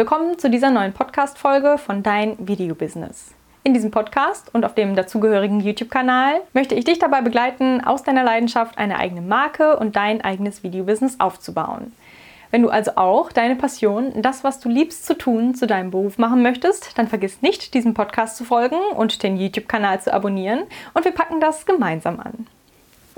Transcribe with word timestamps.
Willkommen 0.00 0.38
zu 0.38 0.48
dieser 0.48 0.70
neuen 0.70 0.94
Podcast-Folge 0.94 1.76
von 1.76 2.02
Dein 2.02 2.34
Video-Business. 2.38 3.34
In 3.64 3.74
diesem 3.74 3.90
Podcast 3.90 4.48
und 4.54 4.64
auf 4.64 4.74
dem 4.74 4.96
dazugehörigen 4.96 5.60
YouTube-Kanal 5.60 6.40
möchte 6.54 6.74
ich 6.74 6.86
dich 6.86 6.98
dabei 6.98 7.20
begleiten, 7.20 7.84
aus 7.84 8.02
deiner 8.02 8.24
Leidenschaft 8.24 8.78
eine 8.78 8.96
eigene 8.96 9.20
Marke 9.20 9.78
und 9.78 9.96
dein 9.96 10.22
eigenes 10.22 10.62
Video-Business 10.62 11.20
aufzubauen. 11.20 11.92
Wenn 12.50 12.62
du 12.62 12.70
also 12.70 12.92
auch 12.96 13.30
deine 13.30 13.56
Passion, 13.56 14.22
das, 14.22 14.42
was 14.42 14.58
du 14.58 14.70
liebst 14.70 15.04
zu 15.04 15.18
tun, 15.18 15.54
zu 15.54 15.66
deinem 15.66 15.90
Beruf 15.90 16.16
machen 16.16 16.40
möchtest, 16.40 16.96
dann 16.96 17.06
vergiss 17.06 17.42
nicht, 17.42 17.74
diesem 17.74 17.92
Podcast 17.92 18.38
zu 18.38 18.44
folgen 18.44 18.78
und 18.96 19.22
den 19.22 19.36
YouTube-Kanal 19.36 20.00
zu 20.00 20.14
abonnieren 20.14 20.62
und 20.94 21.04
wir 21.04 21.12
packen 21.12 21.40
das 21.40 21.66
gemeinsam 21.66 22.20
an. 22.20 22.46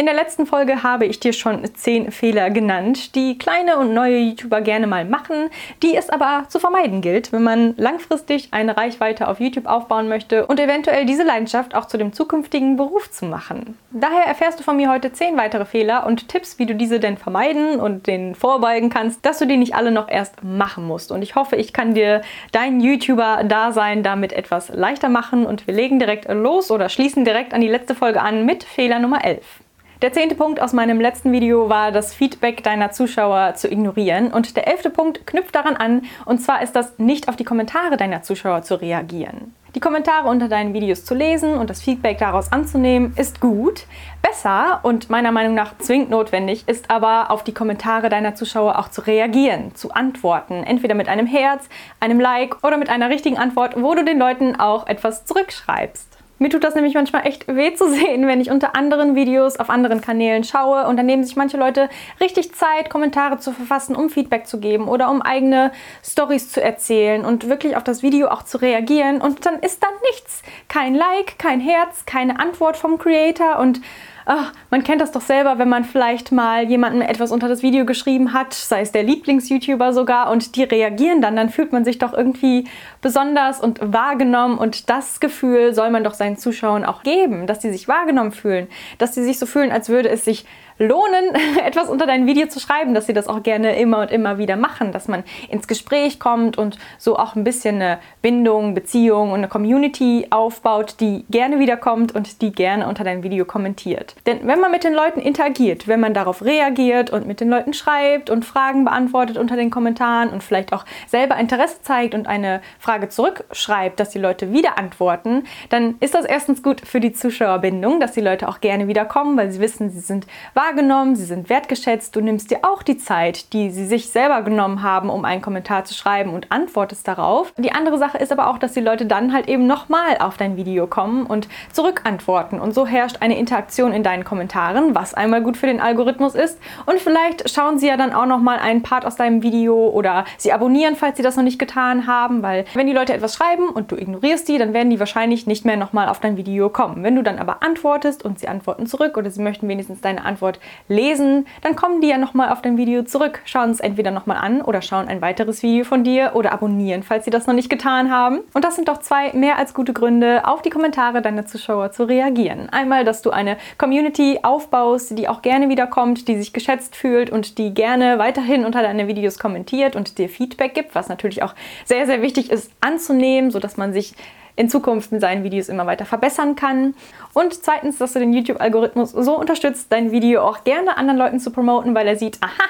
In 0.03 0.07
der 0.07 0.17
letzten 0.17 0.47
Folge 0.47 0.83
habe 0.83 1.07
ich 1.07 1.21
dir 1.21 1.33
schon 1.33 1.63
10 1.65 2.11
Fehler 2.11 2.51
genannt, 2.51 3.15
die 3.15 3.39
kleine 3.39 3.79
und 3.79 3.95
neue 3.95 4.19
YouTuber 4.19 4.61
gerne 4.61 4.89
mal 4.89 5.05
machen, 5.05 5.49
die 5.81 5.95
es 5.95 6.11
aber 6.11 6.47
zu 6.49 6.59
vermeiden 6.59 7.03
gilt, 7.03 7.31
wenn 7.33 7.45
man 7.45 7.75
langfristig 7.77 8.49
eine 8.51 8.77
Reichweite 8.77 9.29
auf 9.29 9.39
YouTube 9.39 9.67
aufbauen 9.67 10.09
möchte 10.09 10.49
und 10.49 10.59
eventuell 10.59 11.07
diese 11.07 11.23
Leidenschaft 11.23 11.77
auch 11.77 11.85
zu 11.85 11.99
dem 11.99 12.13
zukünftigen 12.13 12.75
Beruf 12.77 13.13
zu 13.13 13.27
machen. 13.27 13.79
Daher 13.93 14.27
erfährst 14.27 14.59
du 14.59 14.65
von 14.65 14.77
mir 14.77 14.91
heute 14.91 15.13
10 15.13 15.37
weitere 15.37 15.67
Fehler 15.67 16.05
und 16.05 16.27
Tipps, 16.27 16.59
wie 16.59 16.67
du 16.67 16.75
diese 16.75 16.99
denn 16.99 17.17
vermeiden 17.17 17.79
und 17.79 18.09
denen 18.09 18.35
vorbeugen 18.35 18.91
kannst, 18.91 19.25
dass 19.25 19.39
du 19.39 19.47
die 19.47 19.57
nicht 19.57 19.77
alle 19.77 19.93
noch 19.93 20.09
erst 20.09 20.43
machen 20.43 20.85
musst. 20.85 21.13
Und 21.13 21.23
ich 21.23 21.37
hoffe, 21.37 21.55
ich 21.55 21.73
kann 21.73 21.95
dir 21.95 22.23
dein 22.51 22.81
YouTuber-Dasein 22.81 24.03
damit 24.03 24.33
etwas 24.33 24.69
leichter 24.71 25.09
machen 25.09 25.47
und 25.47 25.69
wir 25.69 25.75
legen 25.75 26.01
direkt 26.01 26.29
los 26.29 26.73
oder 26.73 26.89
schließen 26.89 27.25
direkt 27.25 27.55
an 27.55 27.61
die 27.61 27.69
letzte 27.69 27.95
Folge 27.95 28.21
an 28.21 28.45
mit 28.45 28.65
Fehler 28.65 28.99
Nummer 28.99 29.25
11. 29.25 29.62
Der 30.03 30.13
zehnte 30.13 30.35
Punkt 30.35 30.61
aus 30.61 30.73
meinem 30.73 31.01
letzten 31.01 31.31
Video 31.31 31.69
war, 31.69 31.93
das 31.93 32.13
Feedback 32.13 32.65
deiner 32.65 32.91
Zuschauer 32.91 33.55
zu 33.55 33.71
ignorieren. 33.71 34.33
Und 34.33 34.57
der 34.57 34.67
elfte 34.67 34.91
Punkt 34.91 35.29
knüpft 35.29 35.55
daran 35.55 35.77
an, 35.77 36.03
und 36.25 36.41
zwar 36.41 36.61
ist 36.61 36.75
das 36.75 36.99
nicht 36.99 37.29
auf 37.29 37.37
die 37.37 37.45
Kommentare 37.45 37.97
deiner 37.97 38.21
Zuschauer 38.23 38.63
zu 38.63 38.81
reagieren. 38.81 39.55
Die 39.77 39.81
Kommentare 39.81 40.29
unter 40.29 40.49
deinen 40.49 40.75
Videos 40.75 41.05
zu 41.05 41.15
lesen 41.15 41.55
und 41.55 41.71
das 41.71 41.81
Feedback 41.81 42.19
daraus 42.19 42.51
anzunehmen, 42.51 43.15
ist 43.17 43.41
gut. 43.41 43.87
Besser 44.23 44.81
und 44.83 45.09
meiner 45.09 45.31
Meinung 45.31 45.55
nach 45.55 45.79
zwingend 45.79 46.11
notwendig 46.11 46.65
ist 46.67 46.91
aber, 46.91 47.31
auf 47.31 47.45
die 47.45 47.55
Kommentare 47.55 48.09
deiner 48.09 48.35
Zuschauer 48.35 48.81
auch 48.81 48.89
zu 48.89 49.03
reagieren, 49.03 49.73
zu 49.77 49.93
antworten. 49.93 50.65
Entweder 50.65 50.97
mit 50.97 51.09
einem 51.09 51.29
Herz, 51.29 51.69
einem 52.01 52.19
Like 52.19 52.65
oder 52.65 52.77
mit 52.77 52.91
einer 52.91 53.09
richtigen 53.09 53.39
Antwort, 53.39 53.81
wo 53.81 53.95
du 53.95 54.05
den 54.05 54.19
Leuten 54.19 54.59
auch 54.59 54.89
etwas 54.89 55.27
zurückschreibst. 55.27 56.22
Mir 56.43 56.51
tut 56.51 56.65
das 56.65 56.75
nämlich 56.75 56.95
manchmal 56.95 57.25
echt 57.25 57.47
weh 57.47 57.73
zu 57.73 57.89
sehen, 57.89 58.27
wenn 58.27 58.41
ich 58.41 58.51
unter 58.51 58.75
anderen 58.75 59.15
Videos 59.15 59.61
auf 59.61 59.71
anderen 59.71 60.01
Kanälen 60.01 60.43
schaue 60.43 60.89
und 60.89 60.97
dann 60.97 61.07
nehmen 61.07 61.23
sich 61.23 61.37
manche 61.37 61.57
Leute 61.57 61.89
richtig 62.21 62.53
Zeit, 62.53 62.91
Kommentare 62.91 63.39
zu 63.39 63.53
verfassen, 63.53 63.95
um 63.95 64.11
Feedback 64.11 64.49
zu 64.49 64.59
geben 64.59 64.89
oder 64.89 65.09
um 65.09 65.23
eigene 65.23 65.71
Stories 66.05 66.51
zu 66.51 66.61
erzählen 66.61 67.25
und 67.25 67.49
wirklich 67.49 67.77
auf 67.77 67.85
das 67.85 68.03
Video 68.03 68.27
auch 68.27 68.43
zu 68.43 68.61
reagieren 68.61 69.21
und 69.21 69.47
dann 69.47 69.61
ist 69.61 69.85
da 69.85 69.87
nichts. 70.11 70.43
Kein 70.67 70.97
Like, 70.97 71.39
kein 71.39 71.61
Herz, 71.61 72.07
keine 72.07 72.41
Antwort 72.41 72.77
vom 72.77 72.99
Creator 72.99 73.61
und 73.61 73.81
ach, 74.25 74.53
man 74.71 74.85
kennt 74.85 75.01
das 75.01 75.13
doch 75.13 75.21
selber, 75.21 75.59
wenn 75.59 75.69
man 75.69 75.85
vielleicht 75.85 76.33
mal 76.33 76.65
jemandem 76.65 77.03
etwas 77.03 77.33
unter 77.33 77.49
das 77.49 77.63
Video 77.63 77.85
geschrieben 77.85 78.33
hat, 78.33 78.53
sei 78.53 78.81
es 78.81 78.93
der 78.93 79.03
Lieblings-YouTuber 79.03 79.93
sogar, 79.93 80.31
und 80.31 80.57
die 80.57 80.65
reagieren 80.65 81.21
dann, 81.21 81.37
dann 81.37 81.51
fühlt 81.51 81.73
man 81.73 81.85
sich 81.85 81.99
doch 81.99 82.13
irgendwie 82.13 82.69
besonders 83.03 83.61
und 83.61 83.81
wahrgenommen 83.83 84.57
und 84.57 84.89
das 84.89 85.21
Gefühl 85.21 85.75
soll 85.75 85.91
man 85.91 86.05
doch 86.05 86.15
seinen 86.15 86.39
Zuschauern 86.39 86.85
auch 86.85 87.03
geben, 87.03 87.47
dass 87.47 87.61
sie 87.61 87.71
sich 87.71 87.89
wahrgenommen 87.89 88.33
fühlen, 88.33 88.69
dass 88.99 89.15
sie 89.15 89.23
sich 89.23 89.39
so 89.39 89.45
fühlen, 89.45 89.71
als 89.71 89.91
würde 89.91 90.09
es 90.09 90.25
sich 90.25 90.47
lohnen, 90.79 91.35
etwas 91.65 91.89
unter 91.89 92.07
dein 92.07 92.27
Video 92.27 92.47
zu 92.49 92.61
schreiben, 92.61 92.95
dass 92.95 93.07
sie 93.07 93.13
das 93.13 93.29
auch 93.29 93.43
gerne 93.43 93.79
immer 93.79 94.01
und 94.01 94.11
immer 94.11 94.39
wieder 94.39 94.57
machen, 94.57 94.93
dass 94.93 95.09
man 95.09 95.25
ins 95.49 95.69
Gespräch 95.69 96.19
kommt 96.19 96.59
und 96.59 96.79
so 96.99 97.19
auch 97.19 97.35
ein 97.35 97.45
bisschen 97.45 97.77
eine 97.77 97.99
Bindung, 98.21 98.75
Beziehung 98.75 99.31
und 99.31 99.39
eine 99.39 99.49
Community 99.49 100.27
aufbaut, 100.31 100.97
die 101.01 101.25
gerne 101.31 101.59
wiederkommt 101.59 102.15
und 102.15 102.43
die 102.43 102.53
gerne 102.53 102.89
unter 102.89 103.05
dein 103.05 103.23
Video 103.23 103.45
kommentiert. 103.45 104.15
Denn 104.27 104.47
wenn 104.47 104.61
man 104.61 104.71
mit 104.71 104.85
den 104.85 104.95
Leuten 104.95 105.21
interagiert, 105.21 105.89
wenn 105.89 106.01
man 106.01 106.15
darauf 106.15 106.43
reagiert 106.43 107.11
und 107.11 107.27
mit 107.27 107.41
den 107.41 107.49
Leuten 107.49 107.75
schreibt 107.75 108.31
und 108.31 108.45
Fragen 108.45 108.85
beantwortet 108.85 109.39
unter 109.39 109.57
den 109.57 109.71
Kommentaren 109.71 110.31
und 110.31 110.43
vielleicht 110.43 110.73
auch 110.73 110.85
selber 111.07 111.37
Interesse 111.37 111.83
zeigt 111.83 112.15
und 112.15 112.27
eine 112.27 112.61
Frage 112.79 112.92
zurückschreibt, 113.09 114.01
dass 114.01 114.11
die 114.11 114.19
Leute 114.19 114.53
wieder 114.53 114.79
antworten, 114.79 115.45
dann 115.69 115.97
ist 116.01 116.15
das 116.15 116.25
erstens 116.25 116.63
gut 116.63 116.81
für 116.81 117.01
die 117.01 117.13
Zuschauerbindung, 117.13 118.01
dass 118.01 118.13
die 118.13 118.21
Leute 118.21 118.49
auch 118.49 118.61
gerne 118.61 118.89
wiederkommen, 118.89 119.37
weil 119.37 119.53
sie 119.53 119.61
wissen, 119.61 119.91
sie 119.91 120.01
sind 120.01 120.27
wahr 120.55 120.73
wahrgenommen, 120.73 121.17
sie 121.17 121.25
sind 121.25 121.51
wertgeschätzt. 121.51 122.15
Du 122.15 122.21
nimmst 122.21 122.51
dir 122.51 122.61
auch 122.63 122.83
die 122.83 122.97
Zeit, 122.97 123.53
die 123.53 123.71
sie 123.71 123.85
sich 123.85 124.11
selber 124.11 124.43
genommen 124.43 124.83
haben, 124.83 125.11
um 125.11 125.25
einen 125.25 125.43
Kommentar 125.43 125.85
zu 125.85 125.93
schreiben 125.93 126.33
und 126.33 126.51
antwortest 126.51 127.07
darauf. 127.07 127.53
Die 127.59 127.73
andere 127.73 127.99
Sache 127.99 128.19
ist 128.19 128.33
aber 128.33 128.49
auch, 128.49 128.59
dass 128.59 128.73
die 128.73 128.81
Leute 128.81 129.07
dann 129.07 129.33
halt 129.33 129.49
eben 129.49 129.67
nochmal 129.67 130.19
auf 130.19 130.37
dein 130.37 130.57
Video 130.57 130.87
kommen 130.87 131.27
und 131.27 131.49
zurückantworten. 131.73 132.61
Und 132.61 132.75
so 132.75 132.87
herrscht 132.87 133.19
eine 133.21 133.39
Interaktion 133.39 133.93
in 133.93 134.03
deinen 134.03 134.25
Kommentaren, 134.25 134.95
was 134.95 135.15
einmal 135.15 135.43
gut 135.43 135.57
für 135.57 135.67
den 135.67 135.81
Algorithmus 135.81 136.35
ist. 136.35 136.59
Und 136.87 137.01
vielleicht 137.01 137.51
schauen 137.51 137.79
sie 137.79 137.89
ja 137.89 137.97
dann 137.97 138.13
auch 138.13 138.27
nochmal 138.27 138.59
einen 138.59 138.83
Part 138.83 139.05
aus 139.05 139.17
deinem 139.17 139.43
Video 139.43 139.89
oder 139.89 140.25
sie 140.39 140.53
abonnieren, 140.53 140.97
falls 140.97 141.17
sie 141.17 141.23
das 141.23 141.37
noch 141.37 141.45
nicht 141.45 141.59
getan 141.59 142.07
haben, 142.07 142.43
weil 142.43 142.65
wenn 142.75 142.82
die 142.87 142.93
Leute 142.93 143.13
etwas 143.13 143.35
schreiben 143.35 143.69
und 143.69 143.93
du 143.93 143.97
ignorierst 143.97 144.49
die, 144.49 144.59
dann 144.59 144.73
werden 144.73 144.91
die 144.91 144.99
wahrscheinlich 144.99 145.47
nicht 145.47 145.65
mehr 145.65 145.77
nochmal 145.77 146.09
auf 146.09 146.21
dein 146.21 146.37
Video 146.37 146.69
kommen. 146.69 147.03
Wenn 147.03 147.17
du 147.17 147.23
dann 147.23 147.39
aber 147.39 147.63
antwortest 147.63 148.25
und 148.25 148.39
sie 148.39 148.49
antworten 148.49 148.87
zurück 148.87 149.17
oder 149.17 149.31
sie 149.31 149.43
möchten 149.43 149.69
wenigstens 149.69 150.01
deine 150.01 150.25
Antwort 150.25 150.59
lesen, 150.89 151.47
dann 151.63 151.77
kommen 151.77 152.01
die 152.01 152.09
ja 152.09 152.19
nochmal 152.19 152.51
auf 152.51 152.63
dein 152.63 152.77
Video 152.77 153.03
zurück, 153.03 153.41
schauen 153.45 153.71
es 153.71 153.81
entweder 153.81 154.11
nochmal 154.11 154.39
an 154.39 154.63
oder 154.63 154.83
schauen 154.83 155.09
ein 155.09 155.21
weiteres 155.21 155.63
Video 155.63 155.85
von 155.85 156.05
dir 156.05 156.33
oder 156.35 156.53
abonnieren, 156.53 157.03
falls 157.03 157.25
sie 157.25 157.31
das 157.31 157.47
noch 157.47 157.55
nicht 157.55 157.71
getan 157.71 158.11
haben. 158.11 158.41
Und 158.55 158.65
das 158.65 158.77
sind 158.77 158.89
doch 158.89 158.99
zwei 158.99 159.33
mehr 159.33 159.59
als 159.59 159.75
gute 159.75 159.93
Gründe, 159.93 160.47
auf 160.47 160.63
die 160.63 160.71
Kommentare 160.71 161.23
deiner 161.23 161.47
Zuschauer 161.47 161.93
zu 161.93 162.05
reagieren. 162.05 162.69
Einmal, 162.71 163.05
dass 163.05 163.23
du 163.23 163.31
eine 163.31 163.57
Community 163.79 164.41
aufbaust, 164.43 165.17
die 165.19 165.29
auch 165.29 165.43
gerne 165.43 165.69
wiederkommt, 165.69 166.29
die 166.29 166.37
sich 166.37 166.53
geschätzt 166.53 166.97
fühlt 166.97 167.31
und 167.31 167.59
die 167.59 167.75
gerne 167.75 168.19
weiterhin 168.19 168.65
unter 168.65 168.83
deine 168.83 169.07
Videos 169.07 169.39
kommentiert 169.39 169.97
und 169.97 170.19
dir 170.19 170.29
Feedback 170.29 170.75
gibt, 170.75 170.95
was 170.95 171.09
natürlich 171.09 171.43
auch 171.43 171.55
sehr, 171.85 172.07
sehr 172.07 172.23
wichtig 172.23 172.51
ist 172.51 172.72
anzunehmen, 172.81 173.51
sodass 173.51 173.77
man 173.77 173.93
sich 173.93 174.15
in 174.55 174.69
Zukunft 174.69 175.13
mit 175.13 175.21
seinen 175.21 175.45
Videos 175.45 175.69
immer 175.69 175.87
weiter 175.87 176.05
verbessern 176.05 176.57
kann. 176.57 176.95
Und 177.33 177.55
zweitens, 177.55 177.99
dass 177.99 178.13
du 178.13 178.19
den 178.19 178.33
YouTube-Algorithmus 178.33 179.11
so 179.13 179.39
unterstützt, 179.39 179.87
dein 179.91 180.13
Video 180.13 180.43
auch 180.43 180.65
gerne 180.65 180.97
anderen 180.99 181.19
Leuten 181.19 181.41
zu 181.41 181.51
promoten, 181.51 181.95
weil 181.95 182.07
er 182.07 182.17
sieht, 182.17 182.39
aha, 182.43 182.69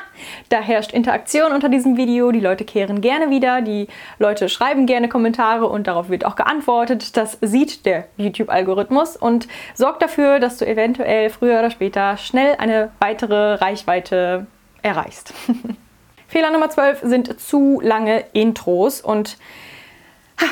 da 0.49 0.61
herrscht 0.61 0.93
Interaktion 0.93 1.53
unter 1.53 1.69
diesem 1.69 1.97
Video, 1.97 2.31
die 2.31 2.41
Leute 2.41 2.65
kehren 2.65 3.01
gerne 3.01 3.31
wieder, 3.31 3.63
die 3.63 3.89
Leute 4.19 4.49
schreiben 4.49 4.87
gerne 4.87 5.09
Kommentare 5.09 5.67
und 5.67 5.89
darauf 5.89 6.09
wird 6.09 6.25
auch 6.25 6.37
geantwortet. 6.37 7.17
Das 7.17 7.39
sieht 7.41 7.85
der 7.85 8.07
YouTube-Algorithmus 8.17 9.17
und 9.17 9.49
sorgt 9.75 10.03
dafür, 10.03 10.39
dass 10.39 10.59
du 10.59 10.67
eventuell 10.67 11.31
früher 11.31 11.59
oder 11.59 11.71
später 11.71 12.17
schnell 12.17 12.55
eine 12.59 12.91
weitere 13.01 13.55
Reichweite 13.55 14.47
erreichst. 14.83 15.35
Fehler 16.29 16.51
Nummer 16.51 16.71
12 16.71 17.01
sind 17.03 17.41
zu 17.41 17.81
lange 17.83 18.25
Intros 18.33 19.01
und 19.01 19.37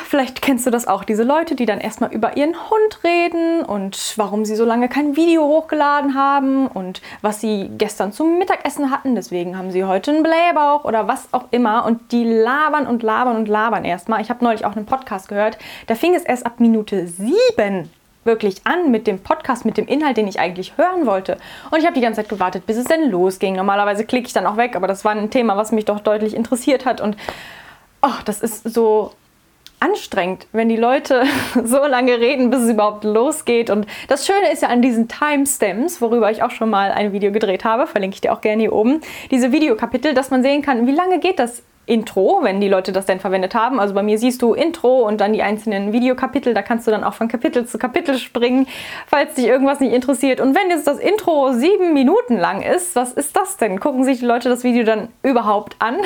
Vielleicht 0.07 0.43
kennst 0.43 0.67
du 0.67 0.71
das 0.71 0.87
auch, 0.87 1.05
diese 1.05 1.23
Leute, 1.23 1.55
die 1.55 1.67
dann 1.67 1.81
erstmal 1.81 2.13
über 2.13 2.37
ihren 2.37 2.55
Hund 2.55 3.05
reden 3.05 3.63
und 3.63 4.15
warum 4.17 4.45
sie 4.45 4.57
so 4.57 4.65
lange 4.65 4.89
kein 4.89 5.17
Video 5.17 5.43
hochgeladen 5.43 6.15
haben 6.15 6.67
und 6.67 7.01
was 7.23 7.41
sie 7.41 7.71
gestern 7.79 8.13
zum 8.13 8.39
Mittagessen 8.39 8.91
hatten, 8.91 9.15
deswegen 9.15 9.57
haben 9.57 9.71
sie 9.71 9.85
heute 9.85 10.11
einen 10.11 10.23
Blähbauch 10.23 10.85
oder 10.85 11.09
was 11.09 11.29
auch 11.33 11.45
immer 11.51 11.85
und 11.85 12.13
die 12.13 12.25
labern 12.25 12.87
und 12.87 13.03
labern 13.03 13.37
und 13.37 13.49
labern 13.49 13.85
erstmal. 13.85 14.21
Ich 14.21 14.31
habe 14.31 14.45
neulich 14.45 14.65
auch 14.65 14.77
einen 14.77 14.87
Podcast 14.87 15.29
gehört, 15.29 15.59
da 15.87 15.95
fing 15.95 16.15
es 16.15 16.25
erst 16.25 16.47
ab 16.47 16.61
Minute 16.61 17.07
sieben 17.07 17.91
wirklich 18.25 18.61
an 18.65 18.91
mit 18.91 19.07
dem 19.07 19.21
Podcast, 19.21 19.65
mit 19.65 19.77
dem 19.77 19.87
Inhalt, 19.87 20.17
den 20.17 20.29
ich 20.29 20.39
eigentlich 20.39 20.77
hören 20.77 21.07
wollte. 21.07 21.39
Und 21.71 21.79
ich 21.79 21.85
habe 21.85 21.95
die 21.95 22.03
ganze 22.03 22.21
Zeit 22.21 22.29
gewartet, 22.29 22.67
bis 22.67 22.77
es 22.77 22.85
denn 22.85 23.11
losging. 23.11 23.57
Normalerweise 23.57 24.05
klicke 24.05 24.27
ich 24.27 24.35
dann 24.35 24.47
auch 24.47 24.59
weg, 24.59 24.77
aber 24.77 24.87
das 24.87 25.05
war 25.05 25.13
ein 25.13 25.31
Thema, 25.31 25.57
was 25.57 25.73
mich 25.73 25.87
doch 25.87 26.01
deutlich 26.01 26.35
interessiert 26.35 26.85
hat 26.85 27.01
und 27.01 27.17
oh, 28.03 28.15
das 28.25 28.41
ist 28.41 28.69
so 28.69 29.13
anstrengend, 29.81 30.47
wenn 30.53 30.69
die 30.69 30.77
Leute 30.77 31.25
so 31.65 31.85
lange 31.87 32.19
reden, 32.21 32.51
bis 32.51 32.61
es 32.61 32.71
überhaupt 32.71 33.05
losgeht. 33.05 33.71
Und 33.71 33.87
das 34.09 34.27
Schöne 34.27 34.53
ist 34.53 34.63
ja 34.63 34.69
an 34.69 34.83
diesen 34.83 35.09
Timestamps, 35.09 36.01
worüber 36.01 36.31
ich 36.31 36.43
auch 36.43 36.51
schon 36.51 36.71
mal 36.71 36.93
ein 36.93 37.13
Video 37.13 37.33
gedreht 37.33 37.65
habe, 37.65 37.87
verlinke 37.87 38.15
ich 38.15 38.21
dir 38.21 38.33
auch 38.33 38.41
gerne 38.41 38.63
hier 38.63 38.73
oben, 38.73 39.01
diese 39.31 39.53
Videokapitel, 39.53 40.15
dass 40.15 40.31
man 40.31 40.43
sehen 40.43 40.63
kann, 40.63 40.87
wie 40.87 40.93
lange 40.93 41.19
geht 41.19 41.39
das 41.39 41.63
Intro, 41.87 42.41
wenn 42.43 42.61
die 42.61 42.69
Leute 42.69 42.93
das 42.93 43.07
denn 43.07 43.19
verwendet 43.19 43.55
haben. 43.55 43.81
Also 43.81 43.95
bei 43.95 44.03
mir 44.03 44.17
siehst 44.17 44.43
du 44.43 44.55
Intro 44.55 45.07
und 45.07 45.21
dann 45.21 45.33
die 45.33 45.43
einzelnen 45.43 45.93
Videokapitel. 45.93 46.55
Da 46.55 46.63
kannst 46.63 46.87
du 46.87 46.93
dann 46.93 47.03
auch 47.03 47.15
von 47.15 47.27
Kapitel 47.27 47.67
zu 47.67 47.79
Kapitel 47.79 48.17
springen, 48.17 48.69
falls 49.09 49.35
dich 49.35 49.47
irgendwas 49.47 49.81
nicht 49.81 49.93
interessiert. 49.93 50.41
Und 50.41 50.55
wenn 50.55 50.71
jetzt 50.71 50.87
das 50.87 51.01
Intro 51.01 51.53
sieben 51.53 51.93
Minuten 51.93 52.37
lang 52.37 52.63
ist, 52.63 52.95
was 52.95 53.13
ist 53.13 53.37
das 53.37 53.57
denn? 53.57 53.81
Gucken 53.81 54.05
sich 54.05 54.21
die 54.21 54.25
Leute 54.25 54.49
das 54.49 54.63
Video 54.63 54.85
dann 54.85 55.09
überhaupt 55.25 55.75
an? 55.81 55.97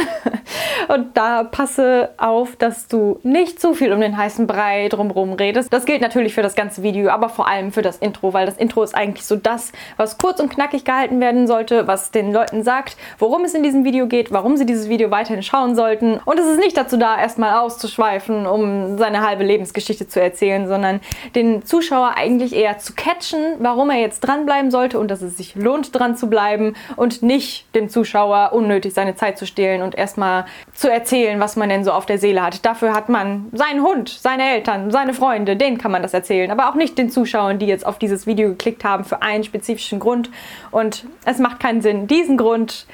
Und 0.88 1.16
da 1.16 1.44
passe 1.44 2.10
auf, 2.16 2.56
dass 2.56 2.88
du 2.88 3.18
nicht 3.22 3.60
zu 3.60 3.74
viel 3.74 3.92
um 3.92 4.00
den 4.00 4.16
heißen 4.16 4.46
Brei 4.46 4.88
drumherum 4.88 5.34
redest. 5.34 5.72
Das 5.72 5.84
gilt 5.84 6.00
natürlich 6.00 6.34
für 6.34 6.42
das 6.42 6.54
ganze 6.54 6.82
Video, 6.82 7.10
aber 7.10 7.28
vor 7.28 7.46
allem 7.46 7.72
für 7.72 7.82
das 7.82 7.98
Intro, 7.98 8.32
weil 8.32 8.46
das 8.46 8.56
Intro 8.56 8.82
ist 8.82 8.94
eigentlich 8.94 9.26
so 9.26 9.36
das, 9.36 9.72
was 9.98 10.16
kurz 10.16 10.40
und 10.40 10.50
knackig 10.50 10.84
gehalten 10.84 11.20
werden 11.20 11.46
sollte, 11.46 11.86
was 11.86 12.10
den 12.10 12.32
Leuten 12.32 12.62
sagt, 12.62 12.96
worum 13.18 13.44
es 13.44 13.54
in 13.54 13.62
diesem 13.62 13.84
Video 13.84 14.06
geht, 14.06 14.32
warum 14.32 14.56
sie 14.56 14.66
dieses 14.66 14.88
Video 14.88 15.10
weiterhin 15.10 15.42
schauen 15.42 15.73
schauen 15.74 15.76
sollten. 15.76 16.18
Und 16.24 16.38
es 16.38 16.46
ist 16.46 16.58
nicht 16.58 16.76
dazu 16.76 16.96
da, 16.96 17.18
erstmal 17.18 17.58
auszuschweifen, 17.58 18.46
um 18.46 18.98
seine 18.98 19.26
halbe 19.26 19.44
Lebensgeschichte 19.44 20.08
zu 20.08 20.20
erzählen, 20.20 20.66
sondern 20.66 21.00
den 21.34 21.64
Zuschauer 21.64 22.14
eigentlich 22.16 22.54
eher 22.54 22.78
zu 22.78 22.94
catchen, 22.94 23.56
warum 23.58 23.90
er 23.90 23.98
jetzt 23.98 24.20
dranbleiben 24.20 24.70
sollte 24.70 24.98
und 24.98 25.10
dass 25.10 25.22
es 25.22 25.36
sich 25.36 25.54
lohnt, 25.54 25.94
dran 25.94 26.16
zu 26.16 26.28
bleiben 26.28 26.74
und 26.96 27.22
nicht 27.22 27.74
dem 27.74 27.88
Zuschauer 27.88 28.52
unnötig 28.52 28.94
seine 28.94 29.14
Zeit 29.14 29.38
zu 29.38 29.46
stehlen 29.46 29.82
und 29.82 29.94
erstmal 29.94 30.46
zu 30.72 30.90
erzählen, 30.90 31.40
was 31.40 31.56
man 31.56 31.68
denn 31.68 31.84
so 31.84 31.92
auf 31.92 32.06
der 32.06 32.18
Seele 32.18 32.42
hat. 32.42 32.64
Dafür 32.64 32.94
hat 32.94 33.08
man 33.08 33.46
seinen 33.52 33.82
Hund, 33.82 34.08
seine 34.08 34.50
Eltern, 34.54 34.90
seine 34.90 35.14
Freunde, 35.14 35.56
denen 35.56 35.78
kann 35.78 35.90
man 35.90 36.02
das 36.02 36.14
erzählen, 36.14 36.50
aber 36.50 36.68
auch 36.68 36.74
nicht 36.74 36.96
den 36.98 37.10
Zuschauern, 37.10 37.58
die 37.58 37.66
jetzt 37.66 37.86
auf 37.86 37.98
dieses 37.98 38.26
Video 38.26 38.48
geklickt 38.50 38.84
haben 38.84 39.04
für 39.04 39.22
einen 39.22 39.44
spezifischen 39.44 40.00
Grund. 40.00 40.30
Und 40.70 41.04
es 41.24 41.38
macht 41.38 41.60
keinen 41.60 41.82
Sinn, 41.82 42.06
diesen 42.06 42.36
Grund 42.36 42.86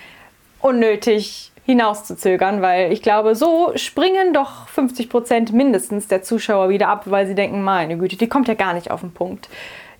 unnötig 0.61 1.50
hinauszuzögern, 1.71 2.63
weil 2.63 2.93
ich 2.93 3.03
glaube, 3.03 3.35
so 3.35 3.73
springen 3.75 4.33
doch 4.33 4.69
50 4.69 5.09
Prozent 5.09 5.53
mindestens 5.53 6.09
der 6.09 6.23
Zuschauer 6.23 6.69
wieder 6.69 6.89
ab, 6.89 7.05
weil 7.07 7.27
sie 7.27 7.35
denken, 7.35 7.63
meine 7.63 7.97
Güte, 7.97 8.17
die 8.17 8.29
kommt 8.29 8.49
ja 8.49 8.55
gar 8.55 8.75
nicht 8.75 8.91
auf 8.91 9.01
den 9.01 9.13
Punkt. 9.13 9.49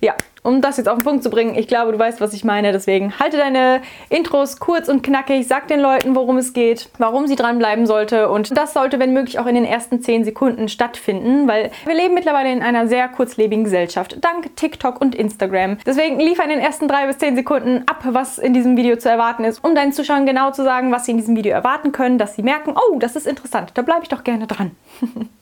Ja, 0.03 0.15
um 0.41 0.61
das 0.61 0.77
jetzt 0.77 0.89
auf 0.89 0.97
den 0.97 1.03
Punkt 1.03 1.23
zu 1.23 1.29
bringen, 1.29 1.53
ich 1.55 1.67
glaube, 1.67 1.91
du 1.91 1.99
weißt, 1.99 2.19
was 2.21 2.33
ich 2.33 2.43
meine. 2.43 2.71
Deswegen 2.71 3.19
halte 3.19 3.37
deine 3.37 3.81
Intros 4.09 4.59
kurz 4.59 4.89
und 4.89 5.03
knackig, 5.03 5.47
sag 5.47 5.67
den 5.67 5.79
Leuten, 5.79 6.15
worum 6.15 6.37
es 6.37 6.53
geht, 6.53 6.89
warum 6.97 7.27
sie 7.27 7.35
dranbleiben 7.35 7.85
sollte. 7.85 8.29
Und 8.29 8.57
das 8.57 8.73
sollte, 8.73 8.99
wenn 8.99 9.13
möglich, 9.13 9.37
auch 9.37 9.45
in 9.45 9.53
den 9.53 9.65
ersten 9.65 10.01
10 10.01 10.23
Sekunden 10.23 10.69
stattfinden, 10.69 11.47
weil 11.47 11.69
wir 11.85 11.93
leben 11.93 12.15
mittlerweile 12.15 12.51
in 12.51 12.63
einer 12.63 12.87
sehr 12.87 13.07
kurzlebigen 13.09 13.63
Gesellschaft, 13.63 14.17
dank 14.21 14.55
TikTok 14.55 14.99
und 14.99 15.13
Instagram. 15.13 15.77
Deswegen 15.85 16.19
liefer 16.19 16.43
in 16.43 16.49
den 16.49 16.59
ersten 16.59 16.87
3 16.87 17.05
bis 17.05 17.19
10 17.19 17.35
Sekunden 17.35 17.83
ab, 17.85 18.03
was 18.03 18.39
in 18.39 18.55
diesem 18.55 18.75
Video 18.77 18.95
zu 18.95 19.07
erwarten 19.07 19.43
ist, 19.43 19.63
um 19.63 19.75
deinen 19.75 19.93
Zuschauern 19.93 20.25
genau 20.25 20.49
zu 20.49 20.63
sagen, 20.63 20.91
was 20.91 21.05
sie 21.05 21.11
in 21.11 21.17
diesem 21.17 21.35
Video 21.35 21.53
erwarten 21.53 21.91
können, 21.91 22.17
dass 22.17 22.35
sie 22.35 22.41
merken, 22.41 22.73
oh, 22.75 22.97
das 22.97 23.15
ist 23.15 23.27
interessant, 23.27 23.71
da 23.75 23.83
bleibe 23.83 24.01
ich 24.01 24.09
doch 24.09 24.23
gerne 24.23 24.47
dran. 24.47 24.71